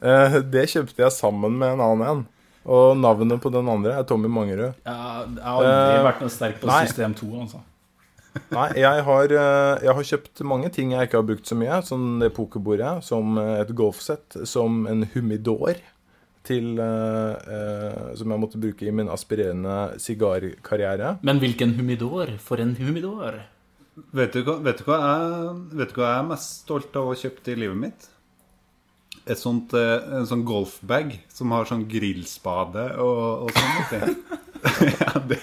[0.03, 2.23] eh, det kjøpte jeg sammen med en annen en.
[2.65, 4.73] Og navnet på den andre er Tommy Mangerud.
[4.87, 6.87] Ja, jeg har aldri Eh, vært noe sterk på nei.
[6.87, 7.61] system 2, altså.
[8.55, 11.81] Nei, jeg har, eh, jeg har kjøpt mange ting jeg ikke har brukt så mye.
[11.87, 15.81] Som det pokerbordet, som eh, et golfsett, som en humidor
[16.47, 21.19] til eh, eh, Som jeg måtte bruke i min aspirerende sigarkarriere.
[21.27, 22.37] Men hvilken humidor?
[22.43, 23.43] For en humidor.
[24.17, 27.09] Vet du, hva, vet, du hva jeg, vet du hva jeg er mest stolt av
[27.09, 28.09] å ha kjøpt i livet mitt?
[29.29, 34.15] Et sånt, en sånn golfbag som har sånn grillspade og, og sånn.
[35.01, 35.39] ja, det,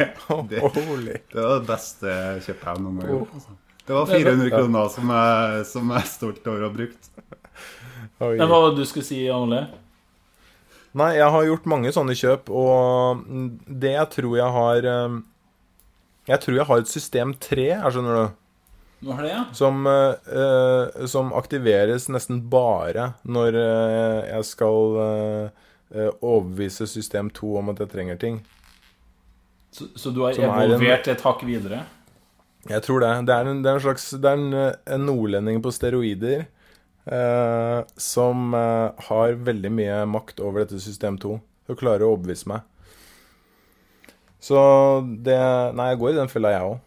[0.49, 2.13] det, det var det beste
[2.45, 3.34] kjøpet jeg noen gang har gjort.
[3.39, 3.58] Altså.
[3.88, 7.12] Det var 400 kroner som jeg, som jeg er stolt over å ha brukt.
[8.17, 8.34] Oi.
[8.39, 9.67] Hva var det du skulle si, Anne
[10.97, 13.23] Nei, jeg har gjort mange sånne kjøp, og
[13.67, 15.17] det jeg tror jeg har eh,
[16.32, 18.38] Jeg tror jeg har et system 3, her, skjønner du.
[18.99, 19.43] Nå har det, ja.
[19.53, 27.30] Som, eh, eh, som aktiveres nesten bare når uh, jeg skal eh, eh, overbevise system
[27.30, 28.39] 2 om at jeg trenger ting.
[29.78, 31.84] Så, så du har er evolvert et hakk videre?
[32.68, 33.12] Jeg tror det.
[33.28, 36.48] Det er en, det er en slags Det er en, eh, en nordlending på steroider
[37.06, 41.38] eh, som eh, har veldig mye makt over dette system 2.
[41.68, 42.66] Og klarer å overbevise meg.
[44.42, 44.58] Så
[45.26, 45.38] det
[45.76, 46.84] Nei, jeg går i den fella, jeg òg.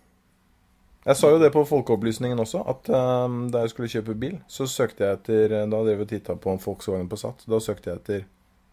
[1.06, 4.66] Jeg sa jo det på Folkeopplysningen også, at eh, da jeg skulle kjøpe bil, så
[4.68, 7.46] søkte jeg etter Da drev jeg og titta på en Volkswagen Passat.
[7.46, 8.28] Da søkte jeg etter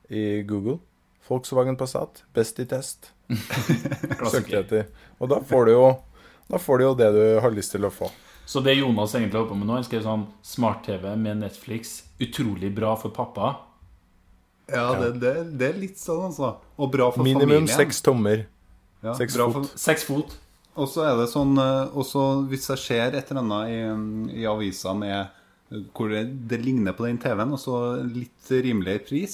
[0.09, 0.79] i Google
[1.27, 3.11] Volkswagen Passat, best i test.
[4.31, 4.87] søkte etter.
[5.19, 5.87] Og da får du jo
[6.47, 8.07] da får du jo det du har lyst til å få.
[8.47, 11.97] Så det Jonas egentlig holder på med nå, han skrev sånn Smart-TV med Netflix.
[12.23, 13.49] Utrolig bra for pappa.
[14.71, 16.53] Ja, det, det, det er litt sånn, altså.
[16.79, 17.67] Og bra for Minimum familien.
[17.71, 18.45] seks tommer.
[19.03, 19.57] Ja, seks fot.
[19.57, 20.37] For, Seks fot.
[20.79, 24.47] og så er det sånn eh, også Hvis jeg ser et eller annet i, i
[24.49, 25.35] avisa med
[25.93, 29.33] hvor det, det ligner på den TV-en, og så litt rimeligere pris,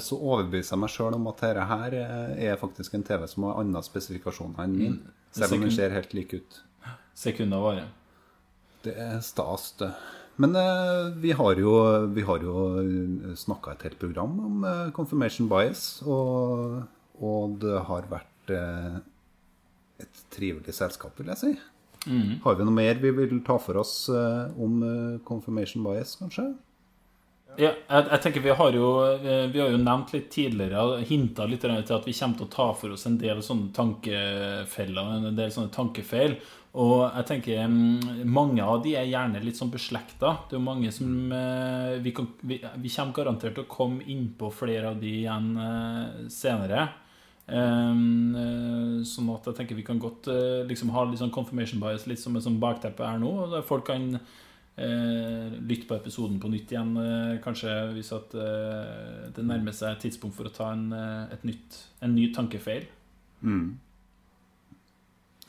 [0.00, 3.48] så overbeviser jeg meg sjøl om at dette her eh, er faktisk en TV som
[3.48, 4.98] har andre spesifikasjoner enn min.
[5.34, 6.60] Selv om den ser helt lik ut.
[7.18, 7.90] Sekunder varer.
[8.84, 9.90] Det er stas, det.
[10.40, 11.74] Men eh, vi har jo,
[12.16, 16.80] vi har jo snakka et helt program om eh, confirmation bias, og,
[17.22, 18.98] og det har vært eh,
[20.02, 21.54] et trivelig selskap, vil jeg si.
[22.44, 26.50] Har vi noe mer vi vil ta for oss eh, om eh, confirmation bias, kanskje?
[27.60, 31.46] Ja, jeg, jeg tenker Vi har jo eh, Vi har jo nevnt litt tidligere, hinta
[31.46, 35.38] litt til at vi kommer til å ta for oss en del sånne tankefeller, en
[35.38, 36.38] del sånne tankefeil.
[36.74, 40.32] Og jeg tenker mm, mange av de er gjerne litt sånn beslekta.
[40.48, 44.02] Det er jo mange som eh, vi, kan, vi, vi kommer garantert til å komme
[44.10, 46.88] innpå flere av de igjen eh, senere.
[47.44, 50.30] Um, eh, sånn at jeg tenker vi kan godt
[50.66, 53.62] liksom ha litt sånn confirmation bias litt som et sånn bakteppe her nå.
[53.68, 54.16] Folk kan
[54.80, 59.94] eh, lytte på episoden på nytt igjen, eh, kanskje hvis at eh, det nærmer seg
[59.94, 60.88] et tidspunkt for å ta en,
[61.46, 62.86] nytt, en ny tankefeil.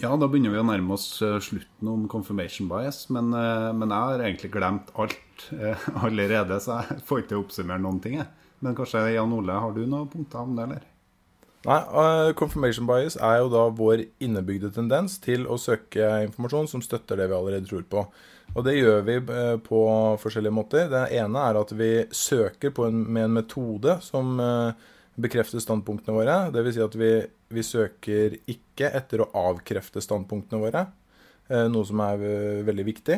[0.01, 3.05] Ja, da begynner vi å nærme oss slutten om confirmation bias.
[3.15, 5.45] Men, men jeg har egentlig glemt alt
[6.03, 8.19] allerede, så jeg får ikke til å oppsummere noen ting.
[8.59, 10.91] Men kanskje Jan Ole, har du noen punkter om det, eller?
[11.65, 16.83] Nei, uh, confirmation bias er jo da vår innebygde tendens til å søke informasjon som
[16.85, 18.03] støtter det vi allerede tror på.
[18.53, 19.79] Og det gjør vi eh, på
[20.21, 20.85] forskjellige måter.
[20.91, 24.77] Det ene er at vi søker en, med en metode som uh,
[25.17, 26.37] bekrefter standpunktene våre.
[26.53, 26.77] Dvs.
[26.77, 27.09] Si at vi,
[27.57, 30.85] vi søker ikke etter å avkrefte standpunktene våre,
[31.49, 32.21] noe som er
[32.65, 33.17] veldig viktig.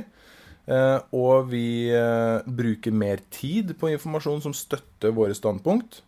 [1.15, 1.87] Og vi
[2.59, 6.01] bruker mer tid på informasjon som støtter våre standpunkt.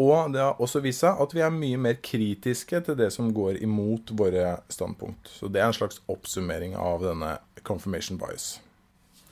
[0.00, 3.30] Og det har også vist seg at vi er mye mer kritiske til det som
[3.34, 5.30] går imot våre standpunkt.
[5.30, 8.56] Så det er en slags oppsummering av denne confirmation bias.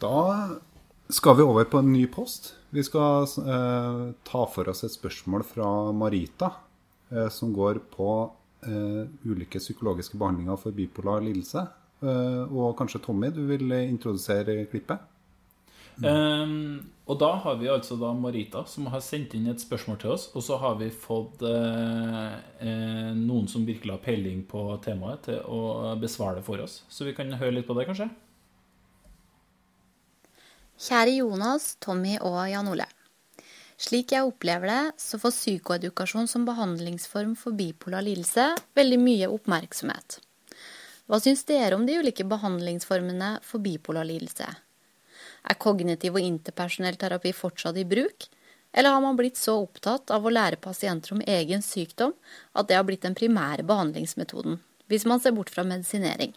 [0.03, 0.59] Da
[1.13, 2.55] skal vi over på en ny post.
[2.73, 6.55] Vi skal eh, ta for oss et spørsmål fra Marita,
[7.11, 8.09] eh, som går på
[8.65, 11.67] eh, ulike psykologiske behandlinger for bipolar lidelse.
[12.03, 15.03] Eh, og kanskje Tommy, du vil introdusere klippet?
[16.01, 20.15] Um, og da har vi altså da Marita som har sendt inn et spørsmål til
[20.15, 20.29] oss.
[20.39, 25.43] Og så har vi fått eh, eh, noen som virkelig har peiling på temaet, til
[25.43, 26.81] å besvare det for oss.
[26.89, 28.09] Så vi kan høre litt på det, kanskje?
[30.83, 32.89] Kjære Jonas, Tommy og Jan Ole.
[33.83, 40.21] Slik jeg opplever det, så får psykoedukasjon som behandlingsform for bipolar lidelse veldig mye oppmerksomhet.
[41.11, 44.47] Hva syns dere om de ulike behandlingsformene for bipolar lidelse?
[45.49, 48.29] Er kognitiv og interpersonell terapi fortsatt i bruk,
[48.73, 52.15] eller har man blitt så opptatt av å lære pasienter om egen sykdom
[52.57, 56.33] at det har blitt den primære behandlingsmetoden, hvis man ser bort fra medisinering?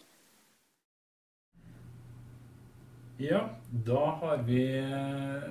[3.17, 5.43] Ja, da har vi eh,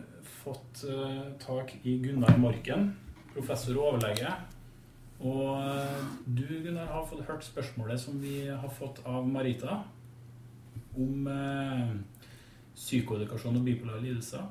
[0.43, 2.91] fått eh, tak i Gunnar Morken,
[3.33, 4.35] professor og overlege.
[5.25, 9.81] Og eh, du, Gunnar, har fått hørt spørsmålet som vi har fått av Marita
[10.95, 11.25] om
[12.75, 14.45] psykoedukasjon og bipolare lidelser.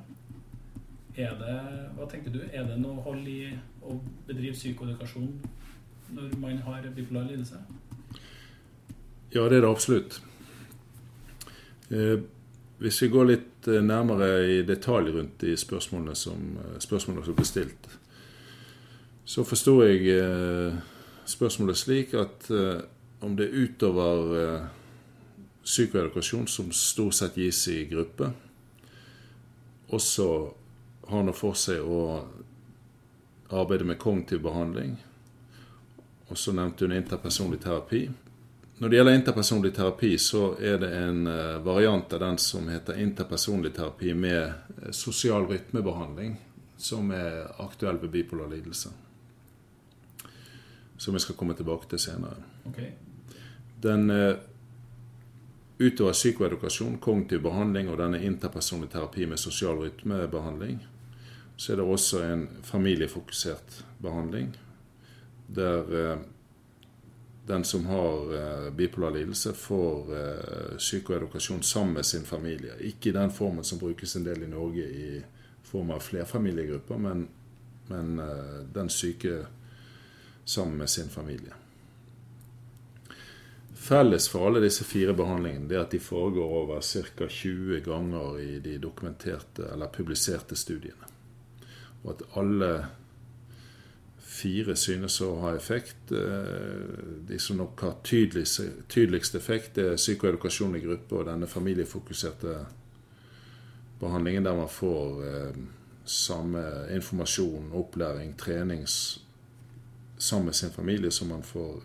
[1.15, 1.55] Er det,
[1.97, 3.53] hva tenker du, er det noe hold i
[3.85, 5.29] å bedrive psykoedukasjon
[6.13, 7.59] når man har bipolar lidelse?
[9.33, 10.21] Ja, det er det absolutt.
[11.89, 12.23] Eh,
[12.81, 17.37] hvis vi går litt eh, nærmere i detalj rundt de spørsmålene som, eh, spørsmålene som
[17.37, 17.89] ble stilt,
[19.25, 20.73] så forsto jeg
[21.31, 22.49] spørsmålet slik at
[23.23, 24.63] om det utover eh,
[25.63, 28.31] psykoedukasjon, som stort sett gis i gruppe,
[29.93, 30.27] også
[31.07, 32.03] har noe for seg å
[33.53, 34.95] arbeide med kognitiv behandling.
[36.31, 38.07] Og så nevnte hun interpersonlig terapi.
[38.77, 42.97] Når det gjelder interpersonlig terapi, så er det en eh, variant av den som heter
[42.99, 46.39] interpersonlig terapi med eh, sosial rytmebehandling,
[46.77, 48.89] som er aktuell ved bipolar lidelse.
[50.97, 52.41] Som vi skal komme tilbake til senere.
[52.71, 52.89] Okay.
[53.85, 54.41] Den eh,
[55.79, 60.81] utover psykoedukasjon, kognitiv behandling og denne interpersonlig terapi med sosial rytmebehandling,
[61.57, 64.53] så er det også en familiefokusert behandling
[65.47, 66.17] der eh,
[67.47, 72.73] den som har eh, bipolar lidelse, får eh, psykoedukasjon sammen med sin familie.
[72.79, 75.21] Ikke i den formen som brukes en del i Norge i
[75.63, 77.27] form av flerfamiliegrupper, men,
[77.87, 78.21] men
[78.73, 79.45] den syke
[80.45, 81.62] sammen med sin familie.
[83.83, 87.27] Felles for alle disse fire behandlingene det er at de foregår over ca.
[87.27, 91.09] 20 ganger i de dokumenterte eller publiserte studiene.
[92.03, 92.69] Og at alle
[94.33, 96.11] fire synes å ha effekt.
[96.15, 102.57] Eh, De som nok har tydeligst, tydeligst effekt, er psykoedukasjon i gruppe og denne familiefokuserte
[103.99, 105.63] behandlingen der man får eh,
[106.05, 111.83] samme informasjon, opplæring, trening sammen med sin familie som man får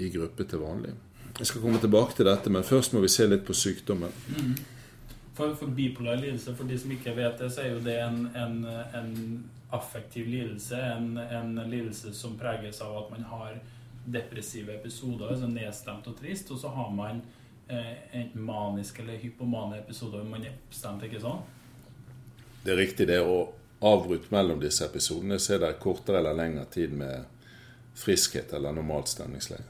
[0.00, 0.92] i gruppe til vanlig.
[1.38, 4.12] Jeg skal komme tilbake til dette, men først må vi se litt på sykdommen.
[5.34, 8.24] For, for bipolar lidelse, for de som ikke vet det, så er jo det en,
[8.36, 8.56] en,
[8.98, 9.12] en
[9.70, 10.76] affektiv lidelse.
[10.76, 13.60] En, en lidelse som preges av at man har
[14.04, 16.50] depressive episoder, altså nedstemt og trist.
[16.50, 17.22] Og så har man
[17.68, 21.42] eh, enten maniske eller hypomane episoder hvor man er oppstemt, ikke sånn?
[22.64, 23.20] Det er riktig det.
[23.24, 27.24] Og avbrutt mellom disse episodene så er det kortere eller lengre tid med
[27.96, 29.64] friskhet eller normalt stemningsleie.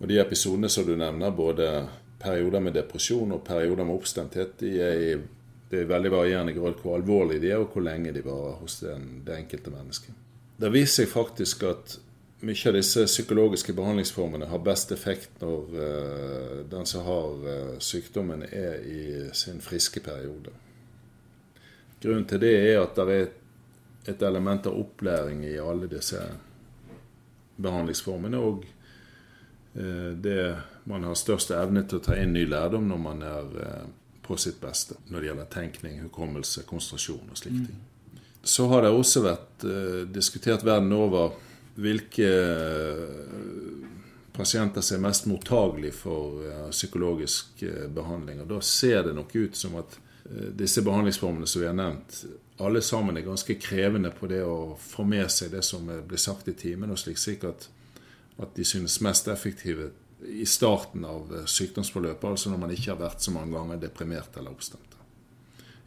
[0.00, 1.70] Og de episodene som du nevner, både
[2.20, 5.12] perioder med depresjon og perioder med oppstemthet, de er i,
[5.70, 8.80] det er veldig varierende grad hvor alvorlige de er, og hvor lenge de varer hos
[8.84, 10.22] den, det enkelte mennesket.
[10.56, 11.96] Det viser seg faktisk at
[12.46, 18.44] mye av disse psykologiske behandlingsformene har best effekt når uh, den som har uh, sykdommen,
[18.44, 19.02] er i
[19.36, 20.52] sin friske periode.
[22.02, 23.30] Grunnen til det er at det er
[24.12, 26.20] et element av opplæring i alle disse
[27.56, 28.38] behandlingsformene.
[28.38, 28.66] Og
[29.76, 30.40] det
[30.88, 33.88] man har størst evne til å ta inn ny lærdom når man er eh,
[34.26, 34.94] på sitt beste.
[35.10, 37.80] Når det gjelder tenkning, hukommelse, konsentrasjon og slike ting.
[38.46, 41.34] Så har det også vært eh, diskutert verden over
[41.76, 42.30] hvilke
[44.36, 47.60] pasienter som er mest mottagelige for psykologisk
[47.92, 48.40] behandling.
[48.44, 49.98] Og da ser det nok ut som at
[50.56, 52.22] disse behandlingsformene som vi har nevnt,
[52.64, 56.48] alle sammen er ganske krevende på det å få med seg det som blir sagt
[56.48, 57.68] i timen, og slik sikkert
[58.42, 59.90] at de synes mest effektive
[60.26, 64.52] i starten av sykdomsforløpet, altså når man ikke har vært så mange ganger deprimert eller
[64.52, 64.96] oppstemt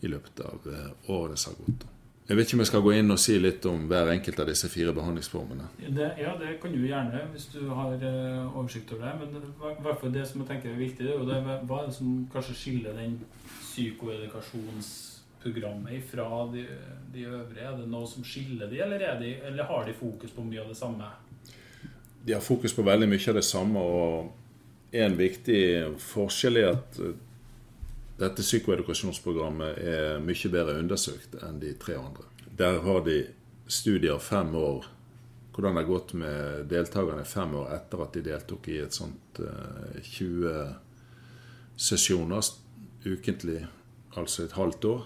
[0.02, 0.68] i løpet av
[1.12, 1.89] året som har gått.
[2.30, 4.50] Jeg vet ikke om jeg skal gå inn og si litt om hver enkelt av
[4.52, 5.66] disse fire behandlingsformene.
[5.82, 9.14] Det, ja, det kan du gjerne hvis du har uh, oversikt over det.
[9.24, 9.43] Men i
[9.88, 12.30] hvert det som jeg tenker er viktig, det er jo det, hva er det som
[12.30, 13.18] kanskje skiller den
[13.64, 16.64] psykoedukasjonsprogrammet fra de,
[17.16, 17.66] de øvrige?
[17.66, 20.70] Er det noe som skiller de, eller, de, eller har de fokus på mye av
[20.70, 21.10] det samme?
[22.26, 23.80] De har fokus på veldig mye av det samme.
[23.80, 25.62] og En viktig
[26.02, 27.02] forskjell er at
[28.20, 32.26] dette psykoedukasjonsprogrammet er mye bedre undersøkt enn de tre andre.
[32.60, 33.22] Der har de
[33.70, 34.88] studier fem år
[35.54, 39.40] hvordan det har gått med deltakerne fem år etter at de deltok i et sånt
[39.40, 40.54] 20
[41.80, 42.52] sesjoner
[43.06, 43.66] ukentlig,
[44.20, 45.04] altså et halvt år,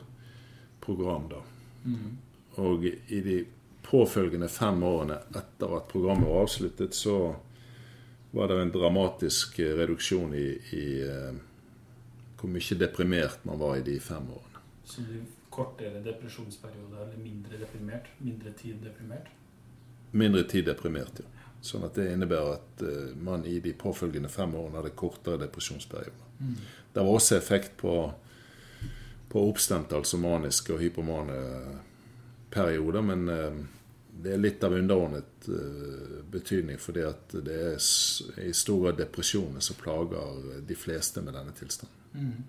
[0.81, 1.27] program.
[1.29, 1.41] da.
[1.85, 2.17] Mm.
[2.61, 3.45] Og i de
[3.83, 7.35] påfølgende fem årene etter at programmet var avsluttet, så
[8.33, 11.35] var det en dramatisk reduksjon i, i uh,
[12.39, 14.63] hvor mye deprimert man var i de fem årene.
[14.83, 15.21] Så det
[15.53, 18.09] kortere depresjonsperiode eller mindre deprimert?
[18.17, 19.29] Mindre tid deprimert?
[20.11, 21.29] Mindre tid deprimert, ja.
[21.63, 26.33] Sånn at det innebærer at uh, man i de påfølgende fem årene hadde kortere depresjonsperioder.
[26.39, 26.57] Mm.
[26.93, 27.93] Det var også effekt på,
[29.29, 31.37] på oppstemte, altså maniske og hypomane
[32.53, 33.59] perioder, men uh,
[34.23, 37.77] det er litt av underordnet uh, betydning, fordi at det er
[38.45, 41.99] i stor grad depresjoner som plager de fleste med denne tilstanden.
[42.13, 42.43] Mm.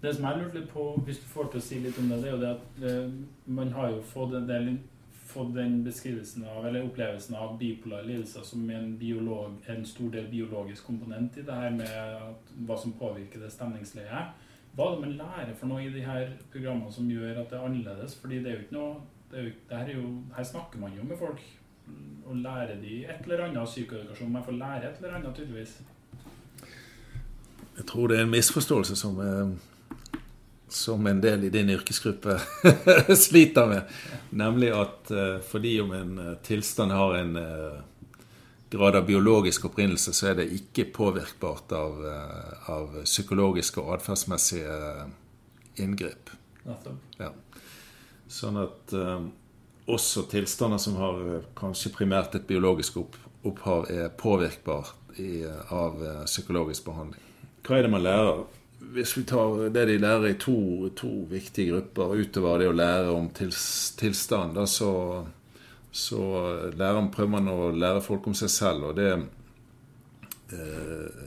[0.00, 2.22] Det som jeg lurte litt på, hvis du får til å si litt om det,
[2.22, 4.70] det er jo det at man har jo fått en del
[5.30, 10.28] fått den beskrivelsen av, eller opplevelsen av bipolar lidelser som en, biolog, en stor del
[10.30, 14.46] biologisk komponent i det her med hva som påvirker det stemningsleiet.
[14.74, 17.58] Hva er det man lærer for noe i de her programmene som gjør at det
[17.58, 18.14] er annerledes?
[18.20, 18.92] Fordi det er jo ikke noe
[19.30, 19.46] jo,
[19.94, 20.04] jo,
[20.36, 21.42] her snakker man jo med folk.
[22.26, 24.32] Og lærer de et eller annet psykoedukasjon.
[24.32, 25.80] Man får lære et eller annet, tydeligvis.
[27.76, 29.52] Jeg tror det er en misforståelse som er
[30.70, 32.36] som en del i din yrkesgruppe
[33.26, 33.94] sliter med.
[34.30, 37.36] Nemlig at uh, fordi om en uh, tilstand har en
[38.70, 42.04] grad av biologisk opprinnelse, så er det ikke påvirkbart av,
[42.70, 44.76] av psykologiske og atferdsmessige
[45.82, 46.30] inngrep.
[47.18, 47.32] Ja.
[48.30, 48.94] Sånn at
[49.90, 55.42] også tilstander som har kanskje primært et biologisk opp, opphav, er påvirkbart i,
[55.74, 55.98] av
[56.28, 57.26] psykologisk behandling.
[57.66, 58.44] Hva er det man lærer?
[58.80, 63.12] hvis vi tar det de lærer i to, to viktige grupper, utover det å lære
[63.12, 63.60] om tils,
[64.00, 64.90] tilstand, da, så,
[65.92, 66.22] så
[66.76, 68.90] lærer, prøver man å lære folk om seg selv.
[68.90, 69.10] Og det
[70.54, 71.24] eh,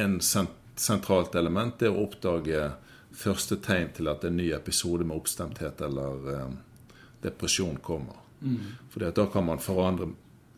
[0.00, 2.72] en sentralt element er å oppdage
[3.20, 6.50] første tegn til at en ny episode med oppstemthet eller eh,
[7.22, 8.18] depresjon kommer.
[8.40, 8.58] Mm.
[8.90, 10.10] For da kan man forandre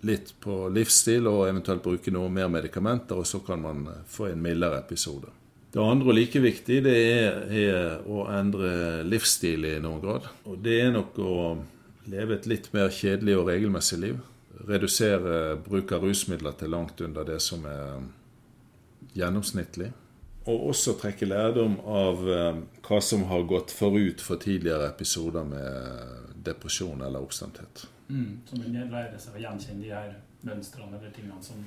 [0.07, 4.43] litt på livsstil og eventuelt bruke noe mer medikamenter, og så kan man få en
[4.43, 5.31] mildere episode.
[5.73, 10.27] Det andre og like viktig det er, er, å endre livsstil i noen grad.
[10.45, 11.37] Og det er nok å
[12.11, 14.21] leve et litt mer kjedelig og regelmessig liv.
[14.69, 18.03] Redusere bruk av rusmidler til langt under det som er
[19.17, 19.93] gjennomsnittlig.
[20.51, 26.35] Og også trekke lærdom av eh, hva som har gått forut for tidligere episoder med
[26.43, 27.85] depresjon eller oppstemthet.
[28.09, 31.63] Mm, så man lærer seg å gjenkjenne de her mønstrene eller tingene som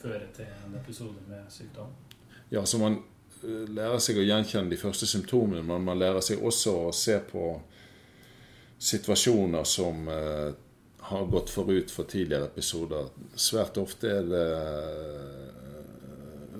[0.00, 1.92] fører til en episode med sykdom?
[2.48, 3.02] ja, så man
[3.42, 7.18] eh, lærer seg å gjenkjenne de første symptomene, men man lærer seg også å se
[7.30, 7.50] på
[8.78, 10.52] situasjoner som eh,
[10.98, 13.08] har gått forut for tidligere episoder.
[13.34, 15.58] Svært ofte er det eh,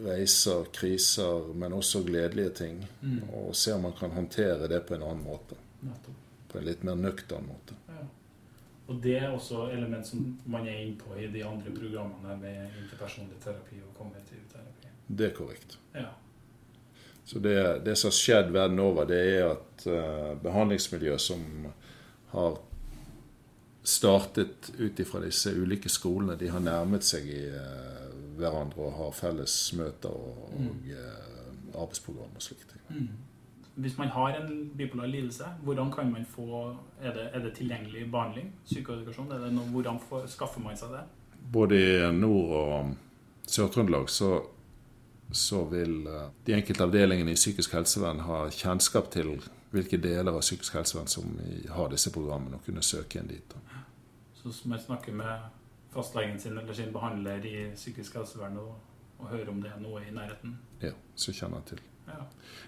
[0.08, 2.86] reiser, kriser, men også gledelige ting.
[3.00, 3.22] Mm.
[3.34, 5.58] Og se om man kan håndtere det på en annen måte.
[6.48, 7.76] På en litt mer nøktern måte.
[7.88, 8.06] Ja.
[8.88, 12.78] Og det er også element som man er inne på i de andre programmene med
[12.84, 14.94] interpersonlig terapi og kognitiv terapi.
[15.08, 15.76] Det er korrekt.
[15.92, 16.08] Ja.
[17.28, 21.42] Så det, det som har skjedd verden over, det er at uh, behandlingsmiljø som
[22.32, 22.58] har
[23.88, 29.16] startet ut ifra disse ulike skolene, de har nærmet seg i uh, hverandre og har
[29.16, 31.38] felles møter og, og uh,
[31.72, 32.84] arbeidsprogram og slike ting.
[32.92, 33.08] Mm.
[33.78, 38.10] Hvis man har en bipolar lidelse, hvordan kan man få Er det, er det tilgjengelig
[38.10, 38.52] behandling?
[38.64, 39.28] Psykoedukasjon?
[39.54, 41.04] Noe, hvordan får, skaffer man seg det?
[41.52, 42.96] Både i Nord- og
[43.46, 44.42] Sør-Trøndelag så,
[45.32, 49.38] så vil uh, de enkelte avdelingene i psykisk helsevern ha kjennskap til
[49.70, 51.38] hvilke deler av psykisk helsevern som
[51.70, 53.52] har disse programmene, og kunne søke inn dit.
[53.52, 53.82] Da.
[54.38, 55.48] Så man snakker med
[55.92, 58.74] fastlegen sin eller sin behandler i psykisk helsevern og,
[59.18, 60.56] og hører om det er noe i nærheten.
[60.82, 61.84] Ja, så kjenner jeg til.
[62.08, 62.22] Ja.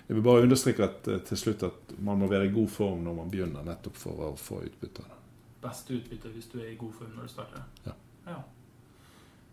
[0.08, 3.04] Jeg vil bare understreke at, eh, til slutt at man må være i god form
[3.06, 5.20] når man begynner, nettopp for å få utbytte av det.
[5.62, 7.64] Best utbytte hvis du er i god form når du starter.
[7.86, 7.96] Ja.
[8.26, 8.36] Ja.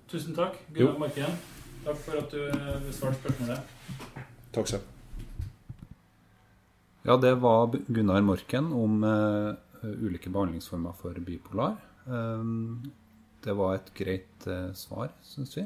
[0.07, 1.39] Tusen takk, Gunnar Marken.
[1.85, 4.23] Takk for at du eh, besvarte spørsmålet.
[4.55, 4.96] Takk selv.
[7.07, 11.77] Ja, det var Gunnar Morken om eh, ulike behandlingsformer for bipolar.
[12.03, 12.81] Um,
[13.45, 15.63] det var et greit eh, svar, syns vi.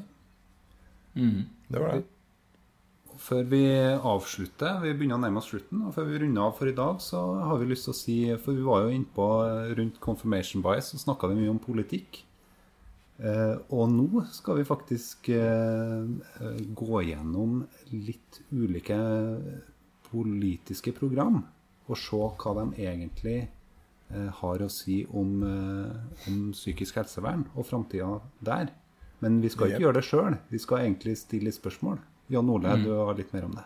[1.65, 2.03] Det var det.
[3.21, 6.69] Før vi avslutter, vi begynner å nærme oss slutten, og før vi runder av for
[6.69, 9.73] i dag, så har vi lyst til å si For vi var jo innpå eh,
[9.81, 12.21] rundt confirmation bias, så snakka vi mye om politikk.
[13.17, 15.33] Eh, og nå skal vi faktisk
[16.85, 19.01] gå gjennom litt ulike
[20.11, 21.41] politiske program
[21.89, 23.39] og se hva de egentlig
[24.11, 28.69] eh, har å si om, eh, om psykisk helsevern og framtida der.
[29.21, 30.37] Men vi skal ikke gjøre det sjøl.
[30.49, 31.99] Vi skal egentlig stille spørsmål.
[32.31, 32.83] Jan Ole, Mm.
[32.83, 33.65] du har litt mer om det.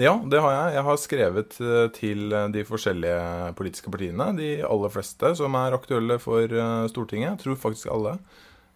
[0.00, 0.74] Ja, det har jeg.
[0.78, 6.16] Jeg har skrevet eh, til de forskjellige politiske partiene, de aller fleste som er aktuelle
[6.18, 6.48] for
[6.88, 8.18] Stortinget, jeg tror faktisk alle,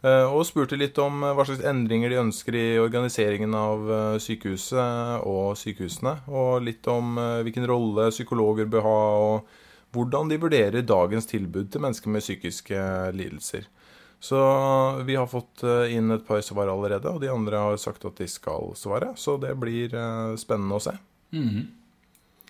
[0.05, 5.25] og spurte litt om eh, hva slags endringer de ønsker i organiseringen av eh, sykehuset
[5.27, 8.99] og sykehusene, og litt om eh, hvilken rolle psykologer bør ha,
[9.31, 12.83] og hvordan de vurderer dagens tilbud til mennesker med psykiske
[13.17, 13.71] lidelser.
[14.21, 14.39] Så
[15.07, 18.21] vi har fått eh, inn et par svar allerede, og de andre har sagt at
[18.21, 19.13] de skal svare.
[19.17, 20.97] Så det blir eh, spennende å se.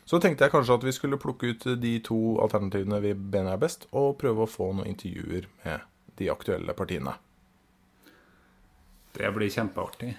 [0.07, 3.63] Så tenkte jeg kanskje at vi skulle plukke ut de to alternativene vi mener er
[3.63, 5.87] best, og prøve å få noen intervjuer med
[6.17, 7.17] de aktuelle partiene.
[9.17, 10.17] Det blir kjempeartig.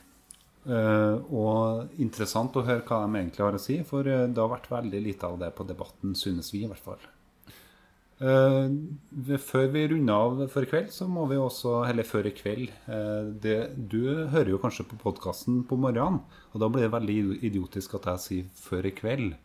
[0.68, 4.52] Eh, og interessant å høre hva de egentlig har å si, for eh, det har
[4.52, 7.06] vært veldig lite av det på debatten, synes vi i hvert fall.
[8.20, 12.32] Eh, før vi runder av for i kveld, så må vi også Eller før i
[12.34, 12.72] kveld
[13.44, 17.94] det, Du hører jo kanskje på podkasten på morgenen, og da blir det veldig idiotisk
[18.00, 19.36] at jeg sier 'før i kveld'.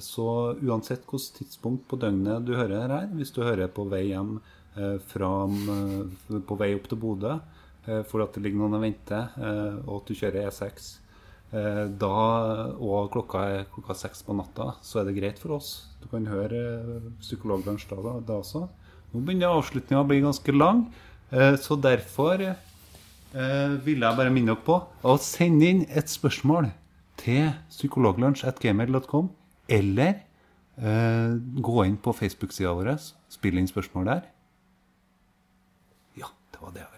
[0.00, 4.38] Så uansett hvilket tidspunkt på døgnet du hører her, hvis du hører på vei hjem
[5.10, 5.32] fra,
[6.48, 7.34] på vei opp til Bodø
[8.08, 10.88] for at det ligger noen og venter, eh, og at du kjører E6
[11.52, 12.14] eh, da,
[12.76, 15.70] og klokka er klokka seks på natta, så er det greit for oss.
[16.02, 16.62] Du kan høre
[16.98, 17.08] eh,
[17.48, 18.66] da, da, også.
[19.12, 20.86] Nå begynner avslutninga å bli ganske lang,
[21.32, 22.54] eh, så derfor eh,
[23.84, 26.70] vil jeg bare minne dere på å sende inn et spørsmål
[27.18, 29.32] til psykologlunsj.gmail.com,
[29.78, 30.20] eller
[30.76, 32.94] eh, gå inn på Facebook-sida vår,
[33.32, 34.30] spill inn spørsmål der.
[36.20, 36.97] Ja, det var det jeg